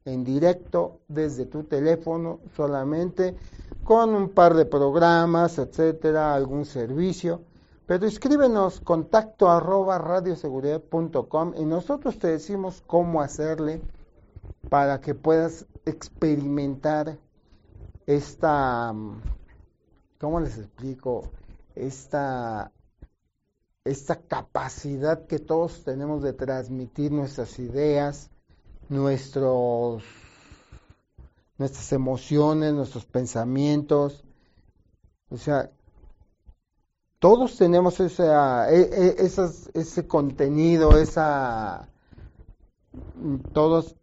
en 0.05 0.23
directo, 0.23 0.99
desde 1.07 1.45
tu 1.45 1.63
teléfono 1.63 2.39
solamente, 2.55 3.35
con 3.83 4.13
un 4.13 4.29
par 4.29 4.53
de 4.55 4.65
programas, 4.65 5.57
etcétera, 5.57 6.33
algún 6.33 6.65
servicio. 6.65 7.41
Pero 7.85 8.05
escríbenos 8.05 8.81
contacto 8.81 9.49
arroba 9.49 9.97
radioseguridad.com 9.97 11.53
y 11.57 11.65
nosotros 11.65 12.19
te 12.19 12.27
decimos 12.27 12.83
cómo 12.85 13.21
hacerle 13.21 13.81
para 14.69 15.01
que 15.01 15.15
puedas 15.15 15.65
experimentar 15.85 17.17
esta, 18.05 18.93
¿cómo 20.19 20.39
les 20.39 20.57
explico? 20.57 21.31
Esta, 21.75 22.71
esta 23.83 24.15
capacidad 24.21 25.25
que 25.25 25.39
todos 25.39 25.83
tenemos 25.83 26.21
de 26.21 26.33
transmitir 26.33 27.11
nuestras 27.11 27.57
ideas, 27.59 28.29
nuestros, 28.89 30.03
nuestras 31.57 31.93
emociones, 31.93 32.73
nuestros 32.73 33.05
pensamientos. 33.05 34.23
O 35.29 35.37
sea, 35.37 35.71
todos 37.19 37.55
tenemos 37.57 37.99
esa, 37.99 38.71
e, 38.71 38.81
e, 38.81 39.31
ese 39.73 40.07
contenido, 40.07 40.97
esa, 40.97 41.87
todos 43.53 43.95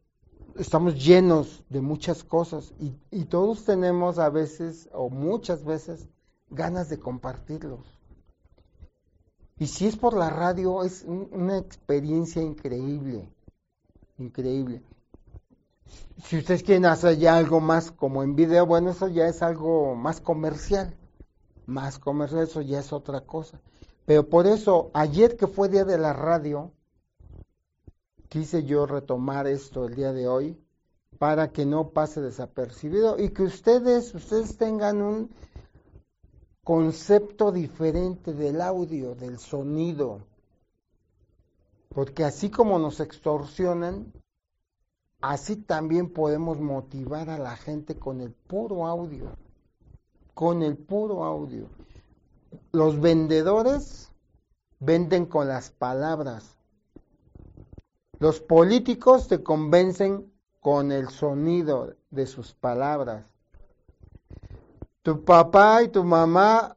estamos 0.57 1.03
llenos 1.05 1.65
de 1.69 1.81
muchas 1.81 2.25
cosas 2.25 2.73
y, 2.79 2.95
y, 3.11 3.25
todos 3.25 3.65
tenemos 3.65 4.19
a 4.19 4.31
veces 4.31 4.89
o 4.93 5.11
muchas 5.11 5.65
veces 5.65 6.09
ganas 6.49 6.89
de 6.89 6.99
compartirlos. 6.99 7.87
Y 9.59 9.67
si 9.67 9.87
es 9.87 9.97
por 9.97 10.15
la 10.15 10.31
radio, 10.31 10.85
es 10.85 11.05
una 11.05 11.57
experiencia 11.59 12.43
increíble, 12.43 13.29
increíble. 14.19 14.83
Si 16.25 16.39
ustedes 16.39 16.63
quieren 16.63 16.87
hacer 16.87 17.19
ya 17.19 17.37
algo 17.37 17.61
más 17.61 17.91
como 17.91 18.23
en 18.23 18.35
video, 18.35 18.67
bueno, 18.67 18.91
eso 18.91 19.09
ya 19.09 19.29
es 19.29 19.43
algo 19.43 19.95
más 19.95 20.21
comercial, 20.21 20.97
más 21.67 21.99
comercial, 21.99 22.43
eso 22.45 22.63
ya 22.63 22.81
es 22.81 22.93
otra 22.93 23.21
cosa. 23.21 23.61
Pero 24.07 24.29
por 24.29 24.47
eso, 24.47 24.91
ayer 24.95 25.37
que 25.37 25.47
fue 25.47 25.69
día 25.69 25.85
de 25.85 25.99
la 25.99 26.13
radio, 26.13 26.73
quise 28.29 28.65
yo 28.65 28.87
retomar 28.87 29.47
esto 29.47 29.85
el 29.87 29.95
día 29.95 30.13
de 30.13 30.27
hoy 30.29 30.59
para 31.19 31.49
que 31.53 31.65
no 31.65 31.91
pase 31.91 32.21
desapercibido 32.21 33.19
y 33.19 33.31
que 33.31 33.43
ustedes, 33.43 34.15
ustedes 34.15 34.57
tengan 34.57 35.03
un 35.03 35.31
concepto 36.63 37.53
diferente 37.53 38.33
del 38.33 38.61
audio, 38.61 39.15
del 39.15 39.39
sonido. 39.39 40.21
Porque 41.97 42.25
así 42.25 42.51
como 42.51 42.79
nos 42.79 43.01
extorsionan, 43.01 44.13
así 45.23 45.57
también 45.57 46.13
podemos 46.13 46.61
motivar 46.61 47.31
a 47.31 47.39
la 47.39 47.57
gente 47.57 47.99
con 47.99 48.21
el 48.21 48.33
puro 48.33 48.87
audio. 48.87 49.35
Con 50.35 50.63
el 50.63 50.77
puro 50.77 51.25
audio. 51.25 51.71
Los 52.71 53.01
vendedores 53.01 54.13
venden 54.79 55.25
con 55.25 55.49
las 55.49 55.71
palabras, 55.71 56.59
los 58.19 58.41
políticos 58.41 59.27
te 59.27 59.43
convencen 59.43 60.31
con 60.61 60.93
el 60.93 61.09
sonido 61.09 61.97
de 62.11 62.27
sus 62.27 62.53
palabras. 62.53 63.25
Tu 65.01 65.25
papá 65.25 65.83
y 65.83 65.89
tu 65.89 66.05
mamá 66.05 66.77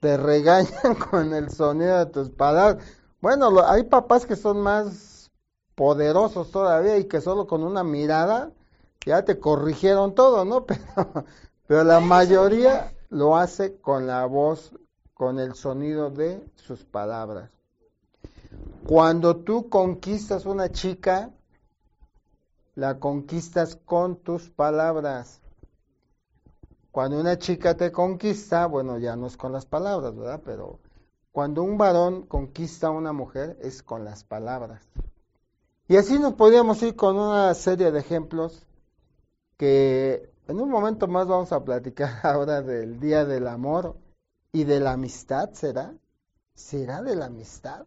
te 0.00 0.16
regañan 0.16 0.96
con 1.10 1.32
el 1.32 1.48
sonido 1.48 1.96
de 1.98 2.06
tus 2.06 2.30
palabras. 2.30 2.97
Bueno, 3.20 3.50
hay 3.66 3.84
papás 3.84 4.26
que 4.26 4.36
son 4.36 4.60
más 4.60 5.30
poderosos 5.74 6.50
todavía 6.50 6.98
y 6.98 7.04
que 7.04 7.20
solo 7.20 7.46
con 7.46 7.64
una 7.64 7.82
mirada 7.82 8.52
ya 9.04 9.24
te 9.24 9.40
corrigieron 9.40 10.14
todo, 10.14 10.44
¿no? 10.44 10.66
Pero, 10.66 11.24
pero 11.66 11.84
la 11.84 12.00
mayoría 12.00 12.94
lo 13.10 13.36
hace 13.36 13.78
con 13.80 14.06
la 14.06 14.24
voz, 14.24 14.72
con 15.14 15.38
el 15.38 15.54
sonido 15.54 16.10
de 16.10 16.42
sus 16.56 16.84
palabras. 16.84 17.50
Cuando 18.86 19.36
tú 19.36 19.68
conquistas 19.68 20.46
una 20.46 20.70
chica, 20.70 21.30
la 22.74 22.98
conquistas 22.98 23.76
con 23.76 24.16
tus 24.16 24.48
palabras. 24.48 25.40
Cuando 26.90 27.20
una 27.20 27.38
chica 27.38 27.76
te 27.76 27.92
conquista, 27.92 28.66
bueno, 28.66 28.98
ya 28.98 29.14
no 29.14 29.26
es 29.26 29.36
con 29.36 29.52
las 29.52 29.66
palabras, 29.66 30.16
¿verdad? 30.16 30.40
Pero 30.44 30.78
cuando 31.38 31.62
un 31.62 31.78
varón 31.78 32.22
conquista 32.22 32.88
a 32.88 32.90
una 32.90 33.12
mujer 33.12 33.56
es 33.60 33.84
con 33.84 34.04
las 34.04 34.24
palabras. 34.24 34.82
Y 35.86 35.94
así 35.94 36.18
nos 36.18 36.34
podríamos 36.34 36.82
ir 36.82 36.96
con 36.96 37.14
una 37.14 37.54
serie 37.54 37.92
de 37.92 38.00
ejemplos 38.00 38.66
que 39.56 40.32
en 40.48 40.60
un 40.60 40.68
momento 40.68 41.06
más 41.06 41.28
vamos 41.28 41.52
a 41.52 41.62
platicar 41.62 42.10
ahora 42.26 42.60
del 42.60 42.98
Día 42.98 43.24
del 43.24 43.46
Amor 43.46 43.94
y 44.50 44.64
de 44.64 44.80
la 44.80 44.94
Amistad, 44.94 45.50
¿será? 45.52 45.94
¿Será 46.54 47.02
de 47.02 47.14
la 47.14 47.26
amistad? 47.26 47.86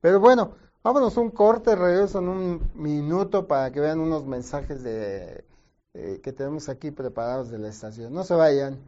Pero 0.00 0.18
bueno, 0.18 0.56
vámonos 0.82 1.16
un 1.18 1.30
corte, 1.30 1.76
regreso 1.76 2.18
en 2.18 2.28
un 2.28 2.72
minuto 2.74 3.46
para 3.46 3.70
que 3.70 3.78
vean 3.78 4.00
unos 4.00 4.26
mensajes 4.26 4.82
de, 4.82 5.44
eh, 5.94 6.20
que 6.20 6.32
tenemos 6.32 6.68
aquí 6.68 6.90
preparados 6.90 7.50
de 7.52 7.60
la 7.60 7.68
estación. 7.68 8.12
No 8.12 8.24
se 8.24 8.34
vayan. 8.34 8.80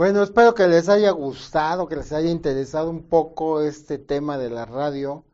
Bueno, 0.00 0.22
espero 0.22 0.54
que 0.54 0.66
les 0.66 0.88
haya 0.88 1.10
gustado, 1.10 1.86
que 1.86 1.96
les 1.96 2.10
haya 2.12 2.30
interesado 2.30 2.88
un 2.88 3.02
poco 3.02 3.60
este 3.60 3.98
tema 3.98 4.38
de 4.38 4.48
la 4.48 4.64
radio, 4.64 5.24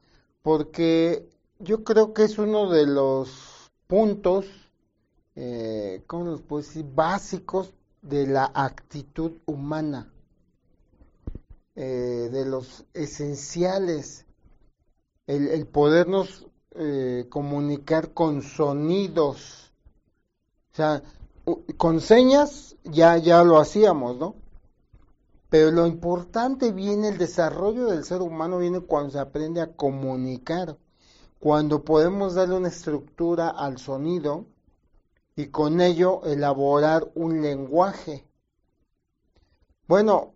porque 0.43 1.31
yo 1.61 1.85
creo 1.85 2.13
que 2.13 2.25
es 2.25 2.37
uno 2.37 2.69
de 2.69 2.85
los 2.85 3.71
puntos, 3.87 4.45
eh, 5.37 6.03
¿cómo 6.09 6.25
los 6.25 6.43
puedo 6.43 6.65
decir?, 6.65 6.85
básicos 6.85 7.75
de 8.03 8.27
la 8.27 8.51
actitud 8.53 9.35
humana, 9.47 10.13
eh, 11.77 12.29
de 12.33 12.45
los 12.45 12.87
esenciales, 12.93 14.27
el, 15.29 15.65
podernos 15.69 16.45
eh, 16.73 17.27
comunicar 17.29 18.13
con 18.13 18.43
sonidos, 18.43 19.73
o 20.73 20.75
sea, 20.75 21.05
con 21.77 22.01
señas 22.01 22.75
ya, 22.83 23.17
ya 23.19 23.45
lo 23.45 23.61
hacíamos, 23.61 24.17
¿no? 24.17 24.46
Pero 25.49 25.71
lo 25.71 25.87
importante 25.87 26.73
viene, 26.73 27.09
el 27.09 27.19
desarrollo 27.19 27.87
del 27.87 28.05
ser 28.05 28.21
humano 28.21 28.59
viene 28.59 28.81
cuando 28.81 29.11
se 29.11 29.21
aprende 29.21 29.61
a 29.61 29.73
comunicar, 29.75 30.77
cuando 31.39 31.85
podemos 31.85 32.35
darle 32.35 32.57
una 32.57 32.69
estructura 32.69 33.51
al 33.51 33.79
sonido 33.79 34.47
y 35.37 35.49
con 35.49 35.81
ello 35.81 36.23
elaborar 36.25 37.11
un 37.15 37.43
lenguaje. 37.43 38.27
Bueno, 39.87 40.35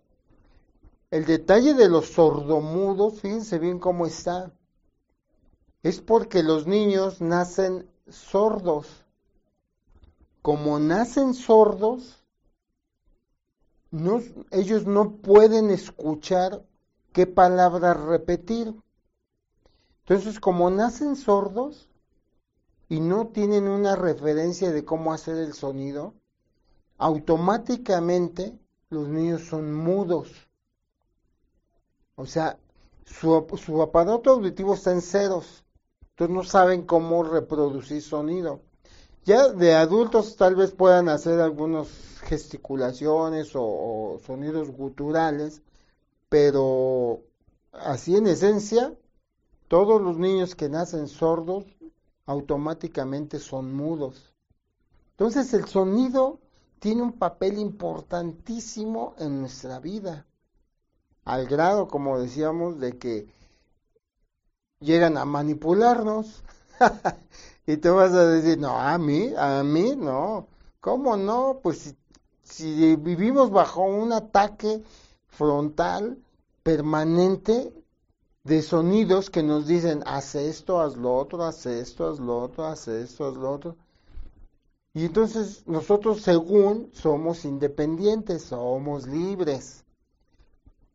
el 1.09 1.25
detalle 1.25 1.73
de 1.73 1.89
los 1.89 2.11
sordomudos, 2.11 3.19
fíjense 3.19 3.59
bien 3.59 3.79
cómo 3.79 4.05
está, 4.05 4.53
es 5.83 5.99
porque 5.99 6.43
los 6.43 6.67
niños 6.67 7.19
nacen 7.19 7.89
sordos. 8.07 9.03
Como 10.41 10.79
nacen 10.79 11.33
sordos, 11.33 12.20
ellos 14.51 14.85
no 14.85 15.17
pueden 15.17 15.69
escuchar 15.69 16.63
qué 17.11 17.27
palabras 17.27 17.99
repetir. 17.99 18.73
Entonces, 20.05 20.39
como 20.39 20.69
nacen 20.69 21.15
sordos 21.15 21.89
y 22.87 22.99
no 22.99 23.27
tienen 23.27 23.67
una 23.67 23.95
referencia 23.95 24.71
de 24.71 24.85
cómo 24.85 25.13
hacer 25.13 25.37
el 25.37 25.53
sonido, 25.53 26.13
automáticamente 26.97 28.57
los 28.89 29.07
niños 29.07 29.47
son 29.47 29.73
mudos. 29.73 30.31
O 32.15 32.25
sea, 32.25 32.57
su, 33.05 33.45
su 33.57 33.81
aparato 33.81 34.31
auditivo 34.31 34.75
está 34.75 34.91
en 34.91 35.01
ceros. 35.01 35.65
Entonces 36.11 36.35
no 36.35 36.43
saben 36.43 36.85
cómo 36.85 37.23
reproducir 37.23 38.01
sonido. 38.01 38.61
Ya 39.23 39.49
de 39.49 39.75
adultos 39.75 40.35
tal 40.35 40.55
vez 40.55 40.71
puedan 40.71 41.07
hacer 41.07 41.39
algunas 41.39 41.87
gesticulaciones 42.23 43.51
o, 43.53 44.19
sonidos 44.25 44.71
guturales, 44.71 45.61
pero 46.27 47.21
así 47.71 48.15
en 48.15 48.25
esencia, 48.25 48.95
todos 49.67 50.01
los 50.01 50.17
niños 50.17 50.55
que 50.55 50.69
nacen 50.69 51.07
sordos 51.07 51.65
automáticamente 52.25 53.37
son 53.37 53.73
mudos. 53.75 54.33
Entonces 55.11 55.53
el 55.53 55.65
sonido 55.65 56.39
tiene 56.79 57.03
un 57.03 57.13
papel 57.13 57.59
importantísimo 57.59 59.13
en 59.19 59.41
nuestra 59.41 59.79
vida, 59.79 60.25
al 61.25 61.45
grado, 61.45 61.87
como 61.87 62.19
decíamos, 62.19 62.79
de 62.79 62.97
que 62.97 63.31
llegan 64.79 65.15
a 65.17 65.25
manipularnos. 65.25 66.41
Y 67.65 67.77
te 67.77 67.89
vas 67.89 68.11
a 68.13 68.25
decir, 68.25 68.57
no, 68.57 68.77
a 68.77 68.97
mí, 68.97 69.33
a 69.37 69.63
mí, 69.63 69.95
no. 69.95 70.47
¿Cómo 70.79 71.15
no? 71.15 71.59
Pues 71.61 71.77
si, 71.77 71.97
si 72.43 72.95
vivimos 72.95 73.51
bajo 73.51 73.83
un 73.83 74.13
ataque 74.13 74.83
frontal 75.27 76.17
permanente 76.63 77.73
de 78.43 78.61
sonidos 78.61 79.29
que 79.29 79.43
nos 79.43 79.67
dicen, 79.67 80.03
haz 80.05 80.35
esto, 80.35 80.81
haz 80.81 80.97
lo 80.97 81.15
otro, 81.15 81.43
haz 81.43 81.65
esto, 81.65 82.09
haz 82.09 82.19
lo 82.19 82.41
otro, 82.41 82.65
haz 82.65 82.87
esto, 82.87 83.27
haz 83.27 83.35
lo 83.35 83.51
otro. 83.51 83.77
Y 84.93 85.05
entonces 85.05 85.63
nosotros 85.67 86.21
según 86.21 86.89
somos 86.93 87.45
independientes, 87.45 88.43
somos 88.43 89.07
libres. 89.07 89.85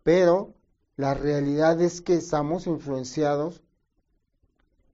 Pero 0.03 0.55
la 0.97 1.15
realidad 1.15 1.81
es 1.81 2.01
que 2.01 2.15
estamos 2.15 2.67
influenciados 2.67 3.63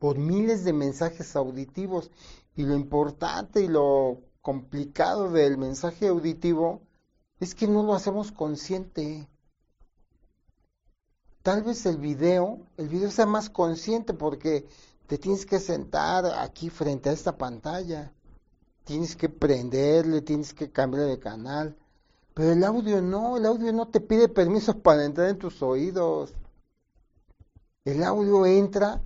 por 0.03 0.19
miles 0.19 0.65
de 0.65 0.73
mensajes 0.73 1.37
auditivos 1.37 2.11
y 2.57 2.65
lo 2.65 2.75
importante 2.75 3.61
y 3.61 3.69
lo 3.69 4.19
complicado 4.41 5.31
del 5.31 5.59
mensaje 5.59 6.09
auditivo 6.09 6.83
es 7.39 7.55
que 7.55 7.69
no 7.69 7.85
lo 7.85 7.95
hacemos 7.95 8.33
consciente. 8.33 9.29
Tal 11.45 11.63
vez 11.63 11.87
el 11.87 11.99
video, 11.99 12.67
el 12.79 12.89
video 12.89 13.13
sea 13.13 13.27
más 13.27 13.49
consciente 13.49 14.13
porque 14.13 14.67
te 15.07 15.19
tienes 15.19 15.47
que 15.47 15.61
sentar 15.61 16.27
aquí 16.41 16.69
frente 16.69 17.09
a 17.09 17.13
esta 17.13 17.39
pantalla, 17.39 18.13
tienes 18.83 19.15
que 19.15 19.29
prenderle, 19.29 20.21
tienes 20.21 20.53
que 20.53 20.69
cambiar 20.69 21.07
de 21.07 21.21
canal, 21.21 21.77
pero 22.35 22.51
el 22.51 22.65
audio 22.65 23.01
no, 23.01 23.37
el 23.37 23.47
audio 23.47 23.73
no 23.73 23.87
te 23.87 24.01
pide 24.01 24.29
permiso 24.29 24.77
para 24.81 25.05
entrar 25.05 25.29
en 25.29 25.39
tus 25.39 25.63
oídos. 25.63 26.35
El 27.85 28.03
audio 28.03 28.45
entra 28.47 29.01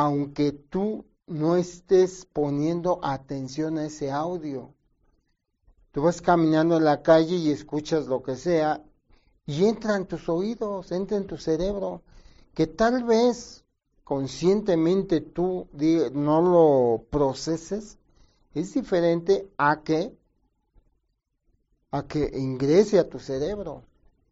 aunque 0.00 0.52
tú 0.52 1.04
no 1.26 1.56
estés 1.56 2.24
poniendo 2.32 3.00
atención 3.02 3.78
a 3.78 3.86
ese 3.86 4.12
audio. 4.12 4.72
Tú 5.90 6.02
vas 6.02 6.22
caminando 6.22 6.76
en 6.76 6.84
la 6.84 7.02
calle 7.02 7.34
y 7.34 7.50
escuchas 7.50 8.06
lo 8.06 8.22
que 8.22 8.36
sea 8.36 8.80
y 9.44 9.64
entra 9.64 9.96
en 9.96 10.06
tus 10.06 10.28
oídos, 10.28 10.92
entra 10.92 11.16
en 11.16 11.26
tu 11.26 11.36
cerebro, 11.36 12.02
que 12.54 12.68
tal 12.68 13.02
vez 13.02 13.64
conscientemente 14.04 15.20
tú 15.20 15.66
no 16.12 16.42
lo 16.42 17.02
proceses, 17.10 17.98
es 18.54 18.74
diferente 18.74 19.48
a 19.56 19.82
que 19.82 20.16
a 21.90 22.04
que 22.06 22.30
ingrese 22.38 23.00
a 23.00 23.08
tu 23.08 23.18
cerebro, 23.18 23.82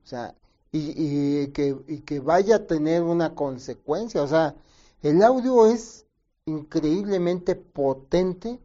o 0.05 0.07
sea, 0.07 0.33
y, 0.71 1.49
que, 1.49 1.77
y 1.89 2.03
que 2.03 2.21
vaya 2.21 2.55
a 2.57 2.67
tener 2.67 3.03
una 3.03 3.35
consecuencia, 3.35 4.23
o 4.23 4.29
sea, 4.29 4.55
el 5.03 5.23
audio 5.23 5.67
es 5.67 6.07
increíblemente 6.47 7.55
potente 7.57 8.61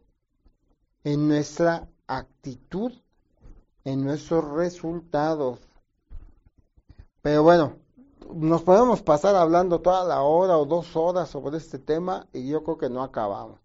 en 1.03 1.27
nuestra 1.27 1.87
actitud, 2.07 2.91
en 3.83 4.03
nuestros 4.03 4.49
resultados. 4.51 5.59
Pero 7.21 7.43
bueno, 7.43 7.77
nos 8.33 8.61
podemos 8.63 9.01
pasar 9.01 9.35
hablando 9.35 9.81
toda 9.81 10.03
la 10.05 10.21
hora 10.21 10.57
o 10.57 10.65
dos 10.65 10.95
horas 10.95 11.29
sobre 11.29 11.57
este 11.57 11.79
tema 11.79 12.27
y 12.33 12.47
yo 12.47 12.63
creo 12.63 12.77
que 12.77 12.89
no 12.89 13.03
acabamos. 13.03 13.59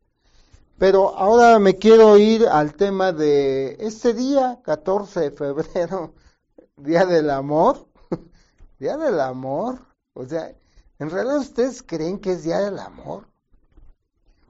Pero 0.79 1.16
ahora 1.16 1.59
me 1.59 1.76
quiero 1.76 2.18
ir 2.18 2.46
al 2.46 2.74
tema 2.74 3.12
de 3.12 3.76
este 3.81 4.12
día, 4.12 4.61
14 4.62 5.20
de 5.20 5.31
febrero, 5.31 6.12
Día 6.76 7.07
del 7.07 7.31
Amor. 7.31 7.87
Día 8.79 8.98
del 8.98 9.20
Amor. 9.20 9.79
O 10.12 10.26
sea, 10.26 10.55
¿En 10.98 11.11
realidad 11.11 11.38
ustedes 11.38 11.82
creen 11.82 12.18
que 12.18 12.32
es 12.32 12.44
día 12.44 12.59
del 12.59 12.78
amor? 12.78 13.28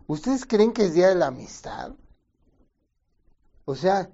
¿Ustedes 0.06 0.46
creen 0.46 0.72
que 0.72 0.86
es 0.86 0.94
día 0.94 1.08
de 1.08 1.16
la 1.16 1.26
amistad? 1.26 1.92
O 3.64 3.74
sea, 3.74 4.10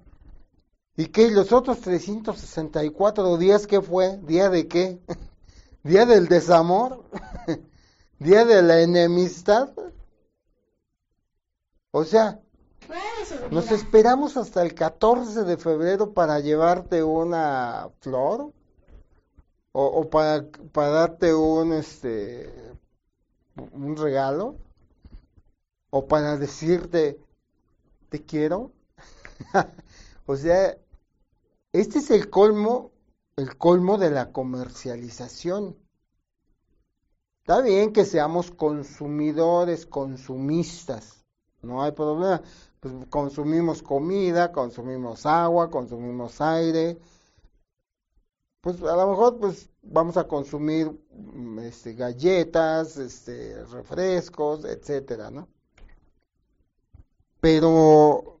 ¿Y 0.95 1.07
qué? 1.07 1.31
¿Los 1.31 1.51
otros 1.51 1.81
364 1.81 3.37
días 3.37 3.65
qué 3.65 3.81
fue? 3.81 4.17
¿Día 4.17 4.49
de 4.49 4.67
qué? 4.67 4.99
¿Día 5.83 6.05
del 6.05 6.27
desamor? 6.27 7.03
¿Día 8.19 8.45
de 8.45 8.61
la 8.61 8.79
enemistad? 8.81 9.71
O 11.91 12.03
sea, 12.03 12.39
nos 13.49 13.71
esperamos 13.71 14.37
hasta 14.37 14.61
el 14.61 14.75
14 14.75 15.43
de 15.43 15.57
febrero 15.57 16.13
para 16.13 16.39
llevarte 16.39 17.03
una 17.03 17.89
flor 17.99 18.53
o, 19.73 20.09
para, 20.09 20.45
para 20.71 20.89
darte 20.89 21.33
un 21.33 21.73
este 21.73 22.73
un 23.55 23.97
regalo 23.97 24.55
o 25.89 26.07
para 26.07 26.37
decirte 26.37 27.19
te 28.09 28.23
quiero. 28.23 28.71
o 30.25 30.35
sea, 30.35 30.77
este 31.71 31.99
es 31.99 32.11
el 32.11 32.29
colmo, 32.29 32.91
el 33.35 33.57
colmo 33.57 33.97
de 33.97 34.11
la 34.11 34.31
comercialización. 34.31 35.75
Está 37.39 37.61
bien 37.61 37.91
que 37.91 38.05
seamos 38.05 38.51
consumidores, 38.51 39.85
consumistas, 39.85 41.23
no 41.61 41.81
hay 41.81 41.91
problema. 41.91 42.41
Pues 42.79 42.93
consumimos 43.09 43.81
comida, 43.81 44.51
consumimos 44.51 45.25
agua, 45.25 45.69
consumimos 45.69 46.41
aire. 46.41 46.99
Pues 48.63 48.81
a 48.81 48.95
lo 48.95 49.09
mejor 49.09 49.39
pues 49.41 49.69
vamos 49.81 50.15
a 50.15 50.25
consumir 50.25 50.89
mm, 51.11 51.59
este, 51.59 51.95
galletas, 51.95 52.95
este, 52.95 53.61
refrescos, 53.65 54.63
etcétera, 54.63 55.29
¿no? 55.29 55.49
Pero, 57.41 58.39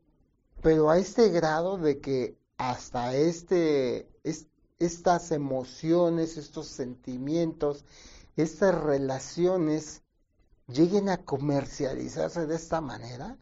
pero 0.61 0.89
a 0.89 0.97
este 0.97 1.27
grado 1.27 1.77
de 1.77 1.99
que 1.99 2.37
hasta 2.57 3.17
este, 3.17 4.07
estas 4.79 5.31
emociones, 5.31 6.37
estos 6.37 6.67
sentimientos, 6.67 7.83
estas 8.37 8.81
relaciones 8.81 10.03
lleguen 10.67 11.09
a 11.09 11.17
comercializarse 11.17 12.47
de 12.47 12.55
esta 12.55 12.79
manera? 12.79 13.37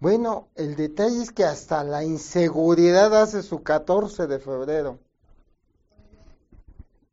Bueno, 0.00 0.48
el 0.54 0.76
detalle 0.76 1.20
es 1.20 1.30
que 1.30 1.44
hasta 1.44 1.84
la 1.84 2.04
inseguridad 2.04 3.14
hace 3.20 3.42
su 3.42 3.62
14 3.62 4.26
de 4.28 4.38
febrero. 4.38 4.98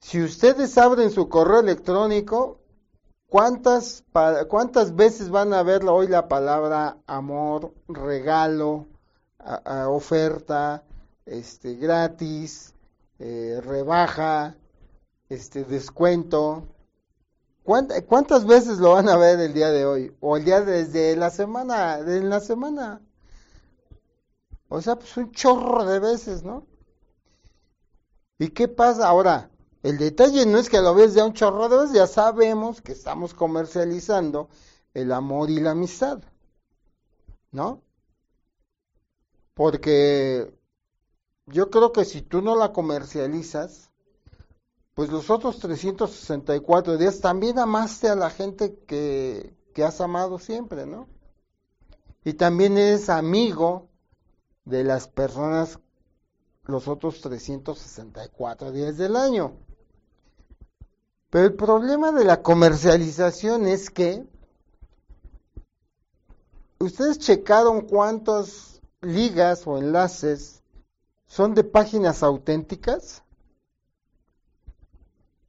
Si 0.04 0.22
ustedes 0.22 0.78
abren 0.78 1.12
su 1.12 1.30
correo 1.30 1.62
electrónico, 1.62 2.60
¿cuántas, 3.30 4.04
cuántas 4.50 4.96
veces 4.96 5.30
van 5.30 5.54
a 5.54 5.64
ver 5.64 5.86
hoy 5.86 6.08
la 6.08 6.28
palabra 6.28 6.98
amor, 7.08 7.74
regalo, 7.88 8.86
oferta, 9.88 10.84
este, 11.26 11.76
gratis, 11.76 12.74
eh, 13.18 13.62
rebaja, 13.64 14.58
este, 15.30 15.64
descuento? 15.64 16.68
¿Cuántas 17.64 18.46
veces 18.46 18.80
lo 18.80 18.92
van 18.92 19.08
a 19.08 19.16
ver 19.16 19.40
el 19.40 19.54
día 19.54 19.72
de 19.72 19.86
hoy? 19.86 20.14
O 20.20 20.36
el 20.36 20.44
día 20.44 20.60
desde 20.60 21.16
la 21.16 21.30
semana, 21.30 22.04
de 22.04 22.22
la 22.22 22.42
semana. 22.42 23.02
O 24.68 24.82
sea, 24.82 24.98
pues 24.98 25.16
un 25.16 25.32
chorro 25.32 25.86
de 25.86 26.00
veces, 26.00 26.44
¿no? 26.44 26.68
¿Y 28.38 28.50
qué 28.50 28.68
pasa 28.68 29.08
ahora? 29.08 29.50
El 29.84 29.98
detalle 29.98 30.46
no 30.46 30.58
es 30.58 30.70
que 30.70 30.82
lo 30.82 30.96
ves 30.96 31.14
de 31.14 31.22
un 31.22 31.34
chorro 31.34 31.68
de 31.68 31.76
veces, 31.76 31.94
ya 31.94 32.08
sabemos 32.08 32.82
que 32.82 32.94
estamos 32.94 33.34
comercializando 33.34 34.48
el 34.94 35.12
amor 35.12 35.50
y 35.50 35.60
la 35.60 35.72
amistad, 35.72 36.24
¿no? 37.52 37.82
Porque 39.54 40.58
yo 41.48 41.70
creo 41.70 41.92
que 41.92 42.06
si 42.06 42.22
tú 42.22 42.42
no 42.42 42.56
la 42.56 42.72
comercializas, 42.72 43.92
pues 44.94 45.10
los 45.10 45.30
otros 45.30 45.60
364 45.60 46.98
días 46.98 47.20
también 47.20 47.60
amaste 47.60 48.08
a 48.08 48.16
la 48.16 48.30
gente 48.30 48.80
que, 48.88 49.54
que 49.74 49.84
has 49.84 50.00
amado 50.00 50.40
siempre, 50.40 50.86
¿no? 50.86 51.10
Y 52.24 52.36
también 52.36 52.78
eres 52.78 53.10
amigo 53.10 53.90
de 54.64 54.86
las 54.86 55.10
personas 55.10 55.80
los 56.64 56.88
otros 56.88 57.20
364 57.20 58.72
días 58.72 58.98
del 58.98 59.18
año. 59.18 59.58
Pero 61.34 61.48
el 61.48 61.56
problema 61.56 62.12
de 62.12 62.26
la 62.26 62.44
comercialización 62.44 63.66
es 63.66 63.90
que 63.90 64.24
ustedes 66.78 67.18
checaron 67.18 67.88
cuántas 67.88 68.80
ligas 69.02 69.66
o 69.66 69.80
enlaces 69.80 70.62
son 71.26 71.56
de 71.56 71.64
páginas 71.64 72.22
auténticas. 72.22 73.24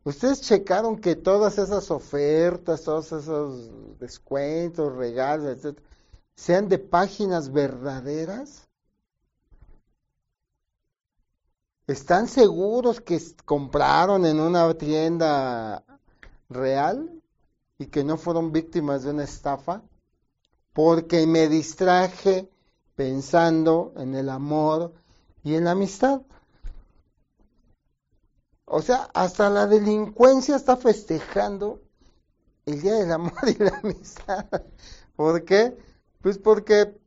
¿Ustedes 0.05 0.41
checaron 0.41 0.99
que 0.99 1.17
todas 1.17 1.59
esas 1.59 1.91
ofertas, 1.91 2.83
todos 2.85 3.13
esos 3.13 3.99
descuentos, 3.99 4.97
regalos, 4.97 5.49
etcétera, 5.49 5.87
sean 6.35 6.71
de 6.71 6.79
páginas 6.79 7.53
verdaderas? 7.53 8.71
¿Están 11.87 12.29
seguros 12.29 13.01
que 13.01 13.21
compraron 13.45 14.25
en 14.25 14.41
una 14.41 14.73
tienda 14.75 15.85
real 16.49 17.23
y 17.79 17.87
que 17.87 18.05
no 18.05 18.17
fueron 18.17 18.53
víctimas 18.53 19.03
de 19.03 19.11
una 19.11 19.25
estafa? 19.25 19.83
Porque 20.73 21.27
me 21.27 21.49
distraje 21.49 22.51
pensando 22.97 23.93
en 23.97 24.15
el 24.15 24.31
amor 24.31 24.95
y 25.43 25.57
en 25.57 25.65
la 25.65 25.73
amistad. 25.73 26.23
O 28.65 28.81
sea, 28.81 29.11
hasta 29.13 29.51
la 29.51 29.67
delincuencia 29.67 30.57
está 30.57 30.77
festejando 30.77 31.83
el 32.65 32.81
Día 32.81 32.95
del 32.95 33.13
Amor 33.13 33.47
y 33.47 33.63
la 33.63 33.79
Amistad. 33.83 34.47
¿Por 35.15 35.45
qué? 35.45 35.77
Pues 36.23 36.39
porque 36.39 36.99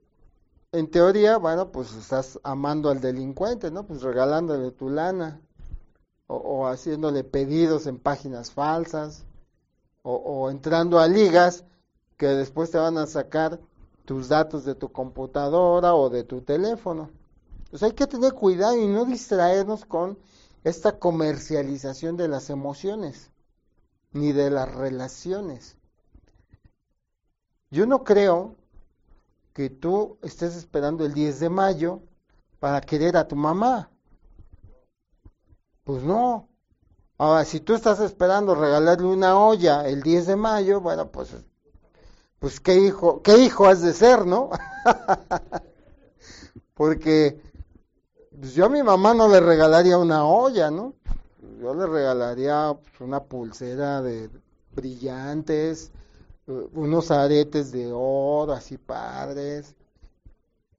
en 0.71 0.89
teoría, 0.89 1.38
bueno, 1.38 1.71
pues 1.71 1.93
estás 1.93 2.39
amando 2.43 2.89
al 2.89 3.01
delincuente, 3.01 3.71
¿no? 3.71 3.86
Pues 3.86 4.01
regalándole 4.01 4.71
tu 4.71 4.89
lana 4.89 5.41
o, 6.27 6.67
haciéndole 6.67 7.23
pedidos 7.23 7.88
en 7.88 7.99
páginas 7.99 8.51
falsas 8.51 9.25
o, 10.03 10.15
o 10.15 10.49
entrando 10.49 10.99
a 10.99 11.08
ligas 11.08 11.63
que 12.17 12.27
después 12.27 12.71
te 12.71 12.77
van 12.77 12.97
a 12.97 13.08
sacar 13.08 13.60
tus 14.06 14.27
datos 14.30 14.65
de 14.65 14.75
tu 14.75 14.91
computadora 14.91 15.95
o 15.95 16.10
de 16.10 16.23
tu 16.23 16.41
teléfono. 16.41 17.10
Entonces 17.60 17.84
hay 17.84 17.93
que 17.93 18.08
tener 18.08 18.34
cuidado 18.34 18.77
y 18.77 18.88
no 18.88 19.06
distraernos 19.06 19.86
con 19.86 20.17
esta 20.63 20.99
comercialización 20.99 22.17
de 22.17 22.27
las 22.27 22.49
emociones 22.49 23.32
ni 24.12 24.32
de 24.32 24.49
las 24.49 24.73
relaciones. 24.73 25.77
Yo 27.69 27.86
no 27.86 28.03
creo 28.03 28.56
que 29.58 29.72
tú 29.72 30.20
estés 30.22 30.56
esperando 30.56 31.04
el 31.04 31.15
10 31.15 31.39
de 31.39 31.50
mayo 31.50 32.04
para 32.60 32.80
querer 32.80 33.17
a 33.17 33.28
tu 33.28 33.36
mamá. 33.36 33.89
Pues 35.84 36.04
no. 36.04 36.48
Ahora, 37.17 37.43
si 37.43 37.60
tú 37.60 37.74
estás 37.74 38.00
esperando 38.00 38.54
regalarle 38.54 39.08
una 39.08 39.36
olla 39.36 39.88
el 39.88 40.04
10 40.04 40.28
de 40.28 40.36
mayo, 40.36 40.80
bueno, 40.80 41.12
pues, 41.12 41.36
pues 42.38 42.60
qué 42.60 42.76
hijo, 42.76 43.24
qué 43.24 43.39
hijo 43.39 43.65
has 43.65 43.82
de 43.82 43.93
ser, 43.93 44.28
¿no? 44.28 44.52
Porque 46.76 47.41
pues 48.39 48.54
yo 48.54 48.65
a 48.65 48.70
mi 48.70 48.84
mamá 48.84 49.15
no 49.15 49.28
le 49.28 49.39
regalaría 49.39 49.98
una 49.98 50.24
olla, 50.24 50.70
¿no? 50.70 50.93
Yo 51.60 51.74
le 51.74 51.88
regalaría 51.88 52.78
pues, 52.80 53.02
una 53.02 53.24
pulsera 53.24 54.04
de 54.04 54.30
brillantes, 54.76 55.91
unos 56.48 57.12
aretes 57.12 57.72
de 57.72 57.92
oro 57.94 58.54
así 58.54 58.78
padres. 58.78 59.76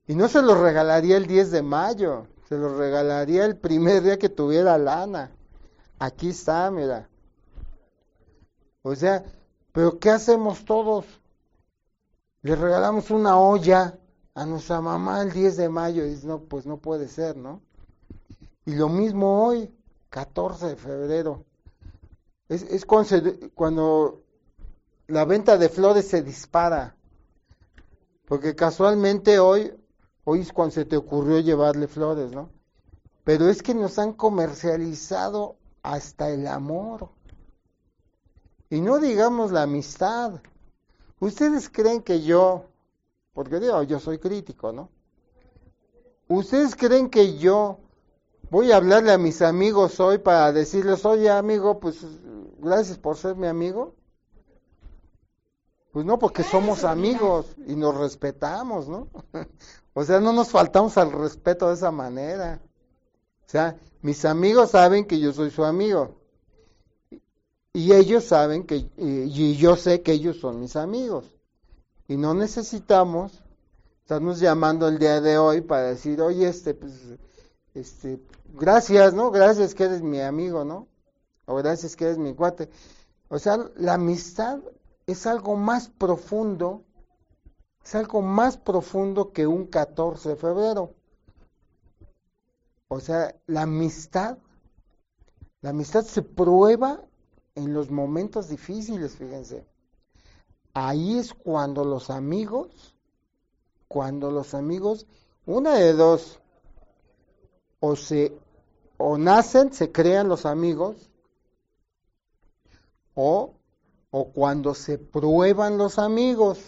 Y 0.07 0.15
no 0.15 0.29
se 0.29 0.41
los 0.41 0.59
regalaría 0.59 1.17
el 1.17 1.27
10 1.27 1.51
de 1.51 1.63
mayo, 1.63 2.27
se 2.49 2.57
los 2.57 2.77
regalaría 2.77 3.45
el 3.45 3.57
primer 3.57 4.03
día 4.03 4.19
que 4.19 4.31
tuviera 4.31 4.79
lana. 4.79 5.31
Aquí 5.99 6.31
está, 6.31 6.71
mira. 6.71 7.09
O 8.83 8.95
sea, 8.95 9.23
pero 9.73 9.99
¿qué 9.99 10.11
hacemos 10.11 10.65
todos? 10.65 11.05
Le 12.43 12.57
regalamos 12.57 13.11
una 13.11 13.39
olla 13.39 13.99
a 14.35 14.47
nuestra 14.47 14.81
mamá 14.81 15.21
el 15.21 15.33
10 15.33 15.57
de 15.59 15.69
mayo. 15.69 16.07
Y 16.07 16.19
no, 16.25 16.41
pues 16.41 16.65
no 16.65 16.79
puede 16.79 17.09
ser, 17.09 17.37
¿no? 17.37 17.61
Y 18.65 18.75
lo 18.75 18.89
mismo 18.89 19.45
hoy, 19.45 19.71
14 20.09 20.69
de 20.69 20.77
febrero. 20.77 21.45
Es, 22.49 22.63
es 22.63 22.87
cuando, 22.87 24.23
la 25.09 25.25
venta 25.25 25.59
de 25.59 25.68
flores 25.68 26.09
se 26.09 26.23
dispara. 26.23 26.97
Porque 28.27 28.55
casualmente 28.55 29.38
hoy, 29.38 29.73
hoy 30.25 30.40
es 30.40 30.53
cuando 30.53 30.75
se 30.75 30.85
te 30.85 30.97
ocurrió 30.97 31.40
llevarle 31.40 31.88
flores, 31.88 32.31
¿no? 32.31 32.51
Pero 33.25 33.49
es 33.49 33.62
que 33.62 33.75
nos 33.75 33.99
han 33.99 34.12
comercializado 34.12 35.57
hasta 35.83 36.31
el 36.31 36.47
amor. 36.47 37.11
Y 38.71 38.81
no 38.81 38.99
digamos 38.99 39.51
la 39.51 39.62
amistad. 39.62 40.40
¿Ustedes 41.21 41.68
creen 41.68 42.03
que 42.03 42.23
yo 42.23 42.66
porque 43.38 43.61
digo, 43.61 43.81
yo 43.85 44.01
soy 44.01 44.18
crítico, 44.18 44.73
¿no? 44.73 44.90
¿Ustedes 46.27 46.75
creen 46.75 47.09
que 47.09 47.38
yo 47.38 47.79
voy 48.51 48.73
a 48.73 48.77
hablarle 48.79 49.12
a 49.12 49.16
mis 49.16 49.42
amigos 49.42 50.01
hoy 50.01 50.18
para 50.18 50.51
decirles, 50.51 51.05
oye 51.05 51.31
amigo, 51.31 51.79
pues 51.79 52.05
gracias 52.59 52.99
por 52.99 53.16
ser 53.16 53.37
mi 53.37 53.47
amigo? 53.47 53.94
Pues 55.92 56.05
no, 56.05 56.18
porque 56.18 56.42
somos 56.42 56.85
amigos 56.85 57.46
y 57.66 57.74
nos 57.74 57.96
respetamos, 57.96 58.88
¿no? 58.88 59.09
o 59.94 60.05
sea, 60.05 60.20
no 60.20 60.33
nos 60.33 60.51
faltamos 60.51 60.98
al 60.98 61.12
respeto 61.12 61.68
de 61.68 61.74
esa 61.74 61.90
manera. 61.90 62.61
O 63.46 63.51
sea, 63.51 63.77
mis 64.03 64.24
amigos 64.24 64.70
saben 64.70 65.07
que 65.07 65.18
yo 65.18 65.33
soy 65.33 65.51
su 65.51 65.64
amigo. 65.64 66.16
Y 67.72 67.92
ellos 67.92 68.24
saben 68.24 68.64
que, 68.64 68.90
y 68.96 69.57
yo 69.57 69.77
sé 69.77 70.03
que 70.03 70.12
ellos 70.12 70.38
son 70.38 70.61
mis 70.61 70.77
amigos. 70.77 71.24
Y 72.07 72.16
no 72.16 72.35
necesitamos 72.35 73.33
estarnos 74.03 74.40
llamando 74.40 74.88
el 74.88 74.98
día 74.98 75.20
de 75.20 75.37
hoy 75.37 75.61
para 75.61 75.83
decir, 75.83 76.20
oye, 76.22 76.48
este, 76.48 76.72
pues, 76.72 76.94
este, 77.74 78.18
gracias, 78.55 79.12
¿no? 79.12 79.31
Gracias 79.31 79.74
que 79.74 79.85
eres 79.85 80.03
mi 80.03 80.20
amigo, 80.20 80.64
¿no? 80.64 80.88
O 81.44 81.57
gracias 81.57 81.94
que 81.94 82.07
eres 82.07 82.18
mi 82.18 82.35
cuate. 82.35 82.70
O 83.29 83.38
sea, 83.38 83.59
la 83.77 83.94
amistad 83.94 84.61
es 85.09 85.27
algo 85.27 85.57
más 85.57 85.88
profundo, 85.88 86.85
es 87.83 87.94
algo 87.94 88.21
más 88.21 88.59
profundo 88.59 89.33
que 89.33 89.47
un 89.47 89.66
14 89.66 90.29
de 90.29 90.37
febrero. 90.37 90.94
O 92.88 93.01
sea, 93.01 93.35
la 93.47 93.62
amistad, 93.62 94.37
la 95.62 95.71
amistad 95.71 96.05
se 96.05 96.21
prueba 96.21 97.03
en 97.55 97.73
los 97.73 97.90
momentos 97.90 98.51
difíciles, 98.51 99.16
fíjense. 99.16 99.66
Ahí 100.75 101.18
es 101.18 101.33
cuando 101.33 101.87
los 101.87 102.11
amigos, 102.11 102.94
cuando 103.88 104.31
los 104.31 104.53
amigos, 104.53 105.07
una 105.47 105.75
de 105.77 105.94
dos, 105.94 106.38
o 107.81 107.97
se 107.97 108.38
o 108.99 109.16
nacen, 109.16 109.73
se 109.73 109.90
crean 109.90 110.29
los 110.29 110.44
amigos, 110.44 111.11
o, 113.14 113.58
o 114.11 114.33
cuando 114.33 114.75
se 114.75 114.99
prueban 114.99 115.79
los 115.79 115.99
amigos. 115.99 116.59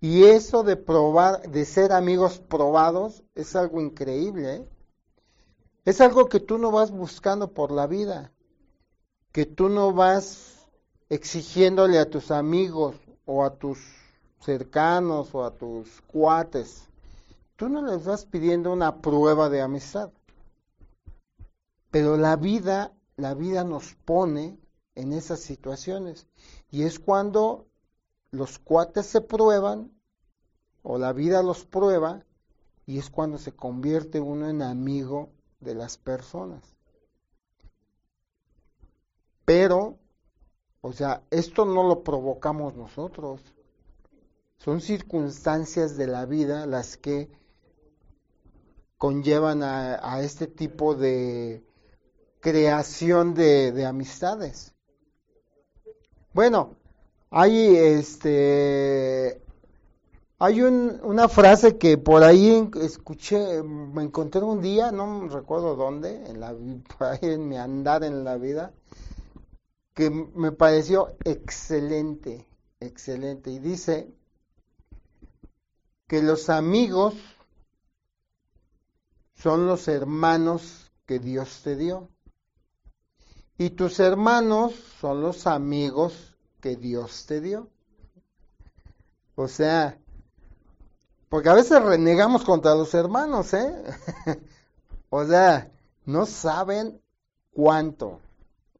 Y 0.00 0.24
eso 0.24 0.62
de 0.62 0.76
probar, 0.76 1.48
de 1.48 1.64
ser 1.64 1.92
amigos 1.92 2.38
probados, 2.40 3.22
es 3.34 3.54
algo 3.54 3.80
increíble. 3.80 4.54
¿eh? 4.56 4.68
Es 5.84 6.00
algo 6.00 6.28
que 6.28 6.40
tú 6.40 6.58
no 6.58 6.70
vas 6.70 6.90
buscando 6.90 7.52
por 7.52 7.70
la 7.70 7.86
vida, 7.86 8.32
que 9.32 9.46
tú 9.46 9.68
no 9.68 9.92
vas 9.92 10.66
exigiéndole 11.08 11.98
a 11.98 12.08
tus 12.08 12.30
amigos 12.30 12.96
o 13.26 13.44
a 13.44 13.54
tus 13.54 13.78
cercanos 14.40 15.34
o 15.34 15.44
a 15.44 15.52
tus 15.52 16.00
cuates. 16.02 16.88
Tú 17.56 17.68
no 17.68 17.82
les 17.82 18.04
vas 18.04 18.24
pidiendo 18.24 18.72
una 18.72 19.00
prueba 19.00 19.48
de 19.48 19.60
amistad. 19.60 20.10
Pero 21.90 22.16
la 22.16 22.36
vida, 22.36 22.92
la 23.16 23.34
vida 23.34 23.62
nos 23.62 23.94
pone 24.04 24.58
en 24.94 25.12
esas 25.12 25.40
situaciones. 25.40 26.26
Y 26.70 26.82
es 26.84 26.98
cuando 26.98 27.66
los 28.30 28.58
cuates 28.58 29.06
se 29.06 29.20
prueban, 29.20 29.92
o 30.82 30.98
la 30.98 31.12
vida 31.12 31.42
los 31.42 31.64
prueba, 31.64 32.24
y 32.86 32.98
es 32.98 33.10
cuando 33.10 33.38
se 33.38 33.52
convierte 33.52 34.20
uno 34.20 34.48
en 34.48 34.62
amigo 34.62 35.30
de 35.60 35.74
las 35.74 35.96
personas. 35.96 36.62
Pero, 39.44 39.98
o 40.80 40.92
sea, 40.92 41.22
esto 41.30 41.64
no 41.64 41.86
lo 41.86 42.02
provocamos 42.02 42.74
nosotros. 42.74 43.40
Son 44.58 44.80
circunstancias 44.80 45.96
de 45.96 46.06
la 46.06 46.24
vida 46.24 46.66
las 46.66 46.96
que 46.96 47.30
conllevan 49.02 49.64
a, 49.64 50.20
este 50.20 50.46
tipo 50.46 50.94
de 50.94 51.64
creación 52.38 53.34
de, 53.34 53.84
amistades. 53.84 54.74
Bueno, 56.34 56.76
hay 57.30 57.76
este 57.76 59.42
hay 60.38 60.60
una 60.62 61.28
frase 61.28 61.78
que 61.78 61.98
por 61.98 62.24
ahí 62.24 62.68
escuché, 62.80 63.62
me 63.62 64.02
encontré 64.02 64.40
un 64.40 64.60
día, 64.60 64.90
no 64.90 65.28
recuerdo 65.28 65.76
dónde, 65.76 66.26
en 66.26 66.40
la, 66.40 66.52
en 67.22 67.48
mi 67.48 67.56
andar 67.56 68.02
en 68.02 68.24
la 68.24 68.38
vida, 68.38 68.72
que 69.94 70.10
me 70.10 70.50
pareció 70.50 71.14
excelente, 71.24 72.44
excelente. 72.80 73.50
Y 73.50 73.60
dice 73.60 74.12
que 76.08 76.22
los 76.22 76.50
amigos 76.50 77.14
son 79.34 79.66
los 79.66 79.86
hermanos 79.86 80.90
que 81.06 81.20
Dios 81.20 81.60
te 81.62 81.76
dio. 81.76 82.08
Y 83.62 83.70
tus 83.70 84.00
hermanos 84.00 84.74
son 85.00 85.20
los 85.20 85.46
amigos 85.46 86.34
que 86.60 86.74
Dios 86.74 87.26
te 87.26 87.40
dio. 87.40 87.68
O 89.36 89.46
sea, 89.46 90.00
porque 91.28 91.48
a 91.48 91.54
veces 91.54 91.80
renegamos 91.80 92.42
contra 92.42 92.74
los 92.74 92.92
hermanos, 92.92 93.54
¿eh? 93.54 93.72
o 95.10 95.24
sea, 95.24 95.70
no 96.06 96.26
saben 96.26 97.00
cuánto. 97.52 98.18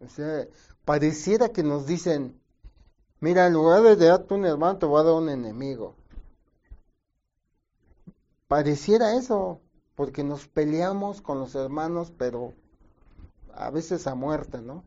O 0.00 0.08
sea, 0.08 0.48
pareciera 0.84 1.50
que 1.50 1.62
nos 1.62 1.86
dicen, 1.86 2.42
mira, 3.20 3.46
en 3.46 3.52
lugar 3.52 3.82
de 3.82 3.94
darte 3.94 4.34
un 4.34 4.46
hermano, 4.46 4.78
te 4.78 4.86
voy 4.86 5.00
a 5.00 5.04
dar 5.04 5.14
un 5.14 5.28
enemigo. 5.28 5.94
Pareciera 8.48 9.14
eso 9.14 9.60
porque 9.94 10.24
nos 10.24 10.48
peleamos 10.48 11.22
con 11.22 11.38
los 11.38 11.54
hermanos, 11.54 12.12
pero 12.18 12.52
a 13.54 13.70
veces 13.70 14.06
a 14.06 14.14
muerte, 14.14 14.60
¿no? 14.60 14.84